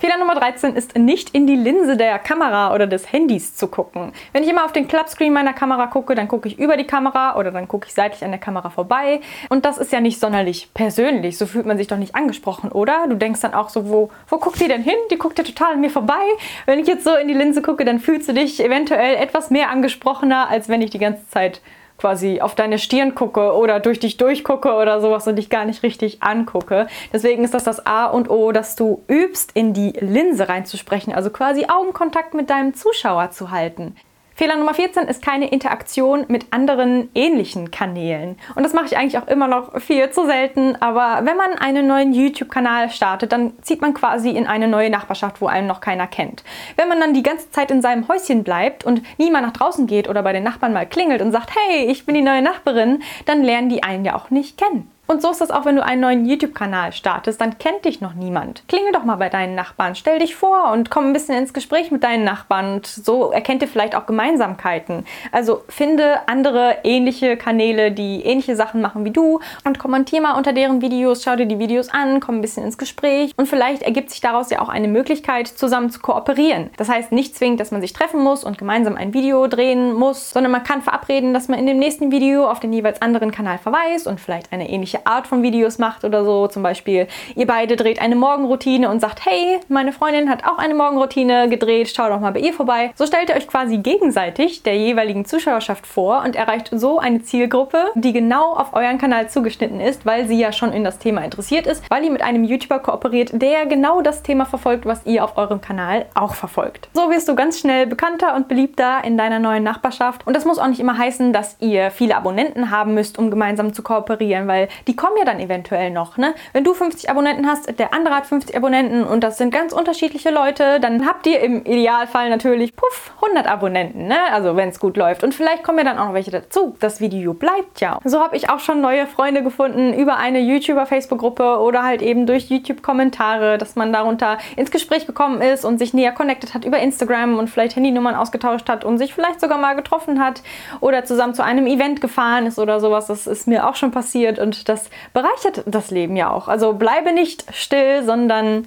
Fehler 0.00 0.18
Nummer 0.18 0.34
13 0.34 0.74
ist 0.74 0.96
nicht 0.96 1.30
in 1.30 1.46
die 1.46 1.56
Linse 1.56 1.96
der 1.96 2.18
Kamera 2.18 2.74
oder 2.74 2.86
des 2.86 3.12
Handys 3.12 3.54
zu 3.54 3.68
gucken. 3.68 4.12
Wenn 4.32 4.42
ich 4.42 4.48
immer 4.48 4.64
auf 4.64 4.72
den 4.72 4.88
Clubscreen 4.88 5.32
meiner 5.32 5.52
Kamera 5.52 5.86
gucke, 5.86 6.14
dann 6.14 6.28
gucke 6.28 6.48
ich 6.48 6.58
über 6.58 6.76
die 6.76 6.86
Kamera 6.86 7.36
oder 7.36 7.50
dann 7.50 7.68
gucke 7.68 7.86
ich 7.86 7.94
seitlich 7.94 8.24
an 8.24 8.30
der 8.30 8.40
Kamera 8.40 8.70
vorbei. 8.70 9.20
Und 9.48 9.64
das 9.64 9.78
ist 9.78 9.92
ja 9.92 10.00
nicht 10.00 10.18
sonderlich 10.18 10.70
persönlich. 10.74 11.38
So 11.38 11.46
fühlt 11.46 11.66
man 11.66 11.76
sich 11.76 11.86
doch 11.86 11.98
nicht 11.98 12.14
angesprochen, 12.14 12.72
oder? 12.72 13.06
Du 13.08 13.16
denkst 13.16 13.40
dann 13.40 13.54
auch 13.54 13.68
so, 13.68 13.88
wo, 13.88 14.10
wo 14.28 14.38
guckt 14.38 14.60
die 14.60 14.68
denn 14.68 14.82
hin? 14.82 14.96
Die 15.10 15.18
guckt 15.18 15.38
ja 15.38 15.44
total 15.44 15.74
an 15.74 15.80
mir 15.80 15.90
vorbei. 15.90 16.22
Wenn 16.66 16.78
ich 16.78 16.86
jetzt 16.88 17.04
so 17.04 17.14
in 17.14 17.28
die 17.28 17.34
Linse 17.34 17.62
gucke, 17.62 17.84
dann 17.84 18.00
fühlst 18.00 18.28
du 18.28 18.32
dich 18.32 18.62
eventuell 18.64 19.16
etwas 19.16 19.50
mehr 19.50 19.70
angesprochener, 19.70 20.48
als 20.48 20.68
wenn 20.68 20.82
ich 20.82 20.90
die 20.90 20.98
ganze 20.98 21.28
Zeit 21.28 21.60
quasi 22.02 22.40
auf 22.40 22.56
deine 22.56 22.80
Stirn 22.80 23.14
gucke 23.14 23.54
oder 23.54 23.78
durch 23.78 24.00
dich 24.00 24.16
durchgucke 24.16 24.74
oder 24.74 25.00
sowas 25.00 25.28
und 25.28 25.36
dich 25.36 25.50
gar 25.50 25.64
nicht 25.64 25.84
richtig 25.84 26.20
angucke. 26.20 26.88
Deswegen 27.12 27.44
ist 27.44 27.54
das 27.54 27.62
das 27.62 27.86
A 27.86 28.06
und 28.06 28.28
O, 28.28 28.50
dass 28.50 28.74
du 28.74 29.04
übst, 29.06 29.52
in 29.54 29.72
die 29.72 29.92
Linse 30.00 30.48
reinzusprechen, 30.48 31.14
also 31.14 31.30
quasi 31.30 31.66
Augenkontakt 31.66 32.34
mit 32.34 32.50
deinem 32.50 32.74
Zuschauer 32.74 33.30
zu 33.30 33.52
halten. 33.52 33.94
Fehler 34.34 34.56
Nummer 34.56 34.74
14 34.74 35.08
ist 35.08 35.22
keine 35.22 35.48
Interaktion 35.48 36.24
mit 36.28 36.46
anderen 36.52 37.10
ähnlichen 37.14 37.70
Kanälen. 37.70 38.36
Und 38.54 38.62
das 38.62 38.72
mache 38.72 38.86
ich 38.86 38.96
eigentlich 38.96 39.18
auch 39.18 39.28
immer 39.28 39.48
noch 39.48 39.80
viel 39.80 40.10
zu 40.10 40.26
selten. 40.26 40.76
Aber 40.80 41.24
wenn 41.24 41.36
man 41.36 41.54
einen 41.58 41.86
neuen 41.86 42.12
YouTube-Kanal 42.12 42.90
startet, 42.90 43.32
dann 43.32 43.52
zieht 43.62 43.80
man 43.80 43.94
quasi 43.94 44.30
in 44.30 44.46
eine 44.46 44.68
neue 44.68 44.90
Nachbarschaft, 44.90 45.40
wo 45.40 45.46
einen 45.46 45.66
noch 45.66 45.80
keiner 45.80 46.06
kennt. 46.06 46.44
Wenn 46.76 46.88
man 46.88 47.00
dann 47.00 47.14
die 47.14 47.22
ganze 47.22 47.50
Zeit 47.50 47.70
in 47.70 47.82
seinem 47.82 48.08
Häuschen 48.08 48.44
bleibt 48.44 48.84
und 48.84 49.02
niemand 49.18 49.46
nach 49.46 49.52
draußen 49.52 49.86
geht 49.86 50.08
oder 50.08 50.22
bei 50.22 50.32
den 50.32 50.44
Nachbarn 50.44 50.72
mal 50.72 50.86
klingelt 50.86 51.22
und 51.22 51.32
sagt, 51.32 51.50
hey, 51.54 51.86
ich 51.86 52.06
bin 52.06 52.14
die 52.14 52.22
neue 52.22 52.42
Nachbarin, 52.42 53.02
dann 53.26 53.42
lernen 53.42 53.68
die 53.68 53.82
einen 53.82 54.04
ja 54.04 54.14
auch 54.14 54.30
nicht 54.30 54.58
kennen. 54.58 54.91
Und 55.08 55.20
so 55.20 55.30
ist 55.30 55.40
das 55.40 55.50
auch, 55.50 55.64
wenn 55.66 55.76
du 55.76 55.84
einen 55.84 56.00
neuen 56.00 56.24
YouTube-Kanal 56.24 56.92
startest, 56.92 57.40
dann 57.40 57.58
kennt 57.58 57.84
dich 57.84 58.00
noch 58.00 58.14
niemand. 58.14 58.62
Klingel 58.68 58.92
doch 58.92 59.04
mal 59.04 59.16
bei 59.16 59.28
deinen 59.28 59.54
Nachbarn, 59.54 59.94
stell 59.94 60.20
dich 60.20 60.36
vor 60.36 60.70
und 60.72 60.90
komm 60.90 61.06
ein 61.06 61.12
bisschen 61.12 61.36
ins 61.36 61.52
Gespräch 61.52 61.90
mit 61.90 62.02
deinen 62.02 62.24
Nachbarn 62.24 62.74
und 62.74 62.86
so 62.86 63.30
erkennt 63.30 63.62
ihr 63.62 63.68
vielleicht 63.68 63.94
auch 63.94 64.06
Gemeinsamkeiten. 64.06 65.04
Also 65.30 65.64
finde 65.68 66.20
andere 66.28 66.78
ähnliche 66.84 67.36
Kanäle, 67.36 67.92
die 67.92 68.22
ähnliche 68.22 68.56
Sachen 68.56 68.80
machen 68.80 69.04
wie 69.04 69.10
du 69.10 69.40
und 69.64 69.78
kommentier 69.78 70.22
mal 70.22 70.32
unter 70.32 70.52
deren 70.52 70.80
Videos, 70.80 71.24
schau 71.24 71.36
dir 71.36 71.46
die 71.46 71.58
Videos 71.58 71.90
an, 71.90 72.20
komm 72.20 72.36
ein 72.36 72.40
bisschen 72.40 72.64
ins 72.64 72.78
Gespräch 72.78 73.32
und 73.36 73.48
vielleicht 73.48 73.82
ergibt 73.82 74.10
sich 74.10 74.20
daraus 74.20 74.50
ja 74.50 74.62
auch 74.62 74.68
eine 74.68 74.88
Möglichkeit, 74.88 75.48
zusammen 75.48 75.90
zu 75.90 76.00
kooperieren. 76.00 76.70
Das 76.76 76.88
heißt 76.88 77.12
nicht 77.12 77.36
zwingend, 77.36 77.60
dass 77.60 77.70
man 77.70 77.80
sich 77.80 77.92
treffen 77.92 78.22
muss 78.22 78.44
und 78.44 78.56
gemeinsam 78.56 78.96
ein 78.96 79.12
Video 79.12 79.46
drehen 79.48 79.92
muss, 79.92 80.30
sondern 80.30 80.52
man 80.52 80.62
kann 80.62 80.80
verabreden, 80.80 81.34
dass 81.34 81.48
man 81.48 81.58
in 81.58 81.66
dem 81.66 81.78
nächsten 81.78 82.12
Video 82.12 82.48
auf 82.48 82.60
den 82.60 82.72
jeweils 82.72 83.02
anderen 83.02 83.32
Kanal 83.32 83.58
verweist 83.58 84.06
und 84.06 84.20
vielleicht 84.20 84.52
eine 84.52 84.70
ähnliche 84.70 84.91
welche 84.92 85.06
Art 85.06 85.26
von 85.26 85.42
Videos 85.42 85.78
macht 85.78 86.04
oder 86.04 86.24
so. 86.24 86.46
Zum 86.48 86.62
Beispiel, 86.62 87.06
ihr 87.34 87.46
beide 87.46 87.76
dreht 87.76 88.00
eine 88.00 88.16
Morgenroutine 88.16 88.90
und 88.90 89.00
sagt, 89.00 89.24
hey, 89.24 89.60
meine 89.68 89.92
Freundin 89.92 90.28
hat 90.28 90.44
auch 90.44 90.58
eine 90.58 90.74
Morgenroutine 90.74 91.48
gedreht, 91.48 91.92
schau 91.94 92.08
doch 92.08 92.20
mal 92.20 92.32
bei 92.32 92.40
ihr 92.40 92.52
vorbei. 92.52 92.92
So 92.94 93.06
stellt 93.06 93.30
ihr 93.30 93.36
euch 93.36 93.46
quasi 93.46 93.78
gegenseitig 93.78 94.62
der 94.62 94.76
jeweiligen 94.76 95.24
Zuschauerschaft 95.24 95.86
vor 95.86 96.22
und 96.24 96.36
erreicht 96.36 96.70
so 96.72 96.98
eine 96.98 97.22
Zielgruppe, 97.22 97.86
die 97.94 98.12
genau 98.12 98.52
auf 98.54 98.74
euren 98.74 98.98
Kanal 98.98 99.28
zugeschnitten 99.28 99.80
ist, 99.80 100.04
weil 100.04 100.26
sie 100.26 100.38
ja 100.38 100.52
schon 100.52 100.72
in 100.72 100.84
das 100.84 100.98
Thema 100.98 101.24
interessiert 101.24 101.66
ist, 101.66 101.88
weil 101.90 102.04
ihr 102.04 102.10
mit 102.10 102.22
einem 102.22 102.44
YouTuber 102.44 102.80
kooperiert, 102.80 103.30
der 103.32 103.66
genau 103.66 104.02
das 104.02 104.22
Thema 104.22 104.44
verfolgt, 104.44 104.86
was 104.86 105.06
ihr 105.06 105.24
auf 105.24 105.36
eurem 105.36 105.60
Kanal 105.60 106.06
auch 106.14 106.34
verfolgt. 106.34 106.88
So 106.92 107.10
wirst 107.10 107.28
du 107.28 107.34
ganz 107.34 107.58
schnell 107.58 107.86
bekannter 107.86 108.34
und 108.34 108.48
beliebter 108.48 109.04
in 109.04 109.16
deiner 109.16 109.38
neuen 109.38 109.62
Nachbarschaft. 109.62 110.26
Und 110.26 110.34
das 110.34 110.44
muss 110.44 110.58
auch 110.58 110.66
nicht 110.66 110.80
immer 110.80 110.98
heißen, 110.98 111.32
dass 111.32 111.56
ihr 111.60 111.90
viele 111.90 112.16
Abonnenten 112.16 112.70
haben 112.70 112.94
müsst, 112.94 113.18
um 113.18 113.30
gemeinsam 113.30 113.72
zu 113.72 113.82
kooperieren, 113.82 114.48
weil 114.48 114.68
die 114.86 114.96
kommen 114.96 115.16
ja 115.18 115.24
dann 115.24 115.40
eventuell 115.40 115.90
noch. 115.90 116.16
Ne? 116.16 116.34
Wenn 116.52 116.64
du 116.64 116.74
50 116.74 117.10
Abonnenten 117.10 117.46
hast, 117.46 117.78
der 117.78 117.94
andere 117.94 118.14
hat 118.14 118.26
50 118.26 118.56
Abonnenten 118.56 119.04
und 119.04 119.22
das 119.24 119.38
sind 119.38 119.52
ganz 119.52 119.72
unterschiedliche 119.72 120.30
Leute, 120.30 120.80
dann 120.80 121.06
habt 121.06 121.26
ihr 121.26 121.40
im 121.40 121.64
Idealfall 121.64 122.30
natürlich, 122.30 122.74
puff, 122.74 123.12
100 123.22 123.46
Abonnenten. 123.46 124.06
Ne? 124.06 124.18
Also 124.32 124.56
wenn 124.56 124.68
es 124.70 124.80
gut 124.80 124.96
läuft. 124.96 125.24
Und 125.24 125.34
vielleicht 125.34 125.62
kommen 125.62 125.78
ja 125.78 125.84
dann 125.84 125.98
auch 125.98 126.06
noch 126.06 126.14
welche 126.14 126.30
dazu. 126.30 126.76
Das 126.80 127.00
Video 127.00 127.34
bleibt 127.34 127.80
ja. 127.80 127.98
So 128.04 128.20
habe 128.20 128.36
ich 128.36 128.50
auch 128.50 128.60
schon 128.60 128.80
neue 128.80 129.06
Freunde 129.06 129.42
gefunden 129.42 129.92
über 129.94 130.16
eine 130.16 130.40
YouTuber-Facebook-Gruppe 130.40 131.58
oder 131.60 131.82
halt 131.82 132.02
eben 132.02 132.26
durch 132.26 132.50
YouTube-Kommentare, 132.50 133.58
dass 133.58 133.76
man 133.76 133.92
darunter 133.92 134.38
ins 134.56 134.70
Gespräch 134.70 135.06
gekommen 135.06 135.40
ist 135.40 135.64
und 135.64 135.78
sich 135.78 135.94
näher 135.94 136.12
connected 136.12 136.54
hat 136.54 136.64
über 136.64 136.78
Instagram 136.78 137.38
und 137.38 137.48
vielleicht 137.48 137.76
Handynummern 137.76 138.14
ausgetauscht 138.14 138.68
hat 138.68 138.84
und 138.84 138.98
sich 138.98 139.14
vielleicht 139.14 139.40
sogar 139.40 139.58
mal 139.58 139.74
getroffen 139.74 140.22
hat 140.22 140.42
oder 140.80 141.04
zusammen 141.04 141.34
zu 141.34 141.44
einem 141.44 141.66
Event 141.66 142.00
gefahren 142.00 142.46
ist 142.46 142.58
oder 142.58 142.80
sowas. 142.80 143.06
Das 143.06 143.26
ist 143.26 143.46
mir 143.46 143.68
auch 143.68 143.76
schon 143.76 143.90
passiert 143.90 144.38
und 144.38 144.68
das 144.68 144.71
bereichert 145.12 145.62
das 145.66 145.90
Leben 145.90 146.16
ja 146.16 146.30
auch. 146.30 146.48
Also 146.48 146.72
bleibe 146.72 147.12
nicht 147.12 147.44
still, 147.54 148.04
sondern 148.04 148.66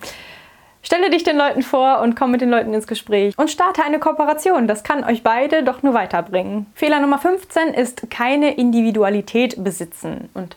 Stelle 0.85 1.09
dich 1.09 1.23
den 1.23 1.35
Leuten 1.35 1.63
vor 1.63 2.01
und 2.01 2.15
komm 2.15 2.29
mit 2.29 2.41
den 2.41 2.51
Leuten 2.51 2.71
ins 2.75 2.85
Gespräch 2.85 3.35
und 3.39 3.49
starte 3.49 3.83
eine 3.83 3.97
Kooperation. 3.97 4.67
Das 4.67 4.83
kann 4.83 5.03
euch 5.03 5.23
beide 5.23 5.63
doch 5.63 5.81
nur 5.81 5.95
weiterbringen. 5.95 6.67
Fehler 6.75 6.99
Nummer 6.99 7.17
15 7.17 7.69
ist 7.69 8.11
keine 8.11 8.55
Individualität 8.55 9.63
besitzen. 9.63 10.29
Und 10.35 10.55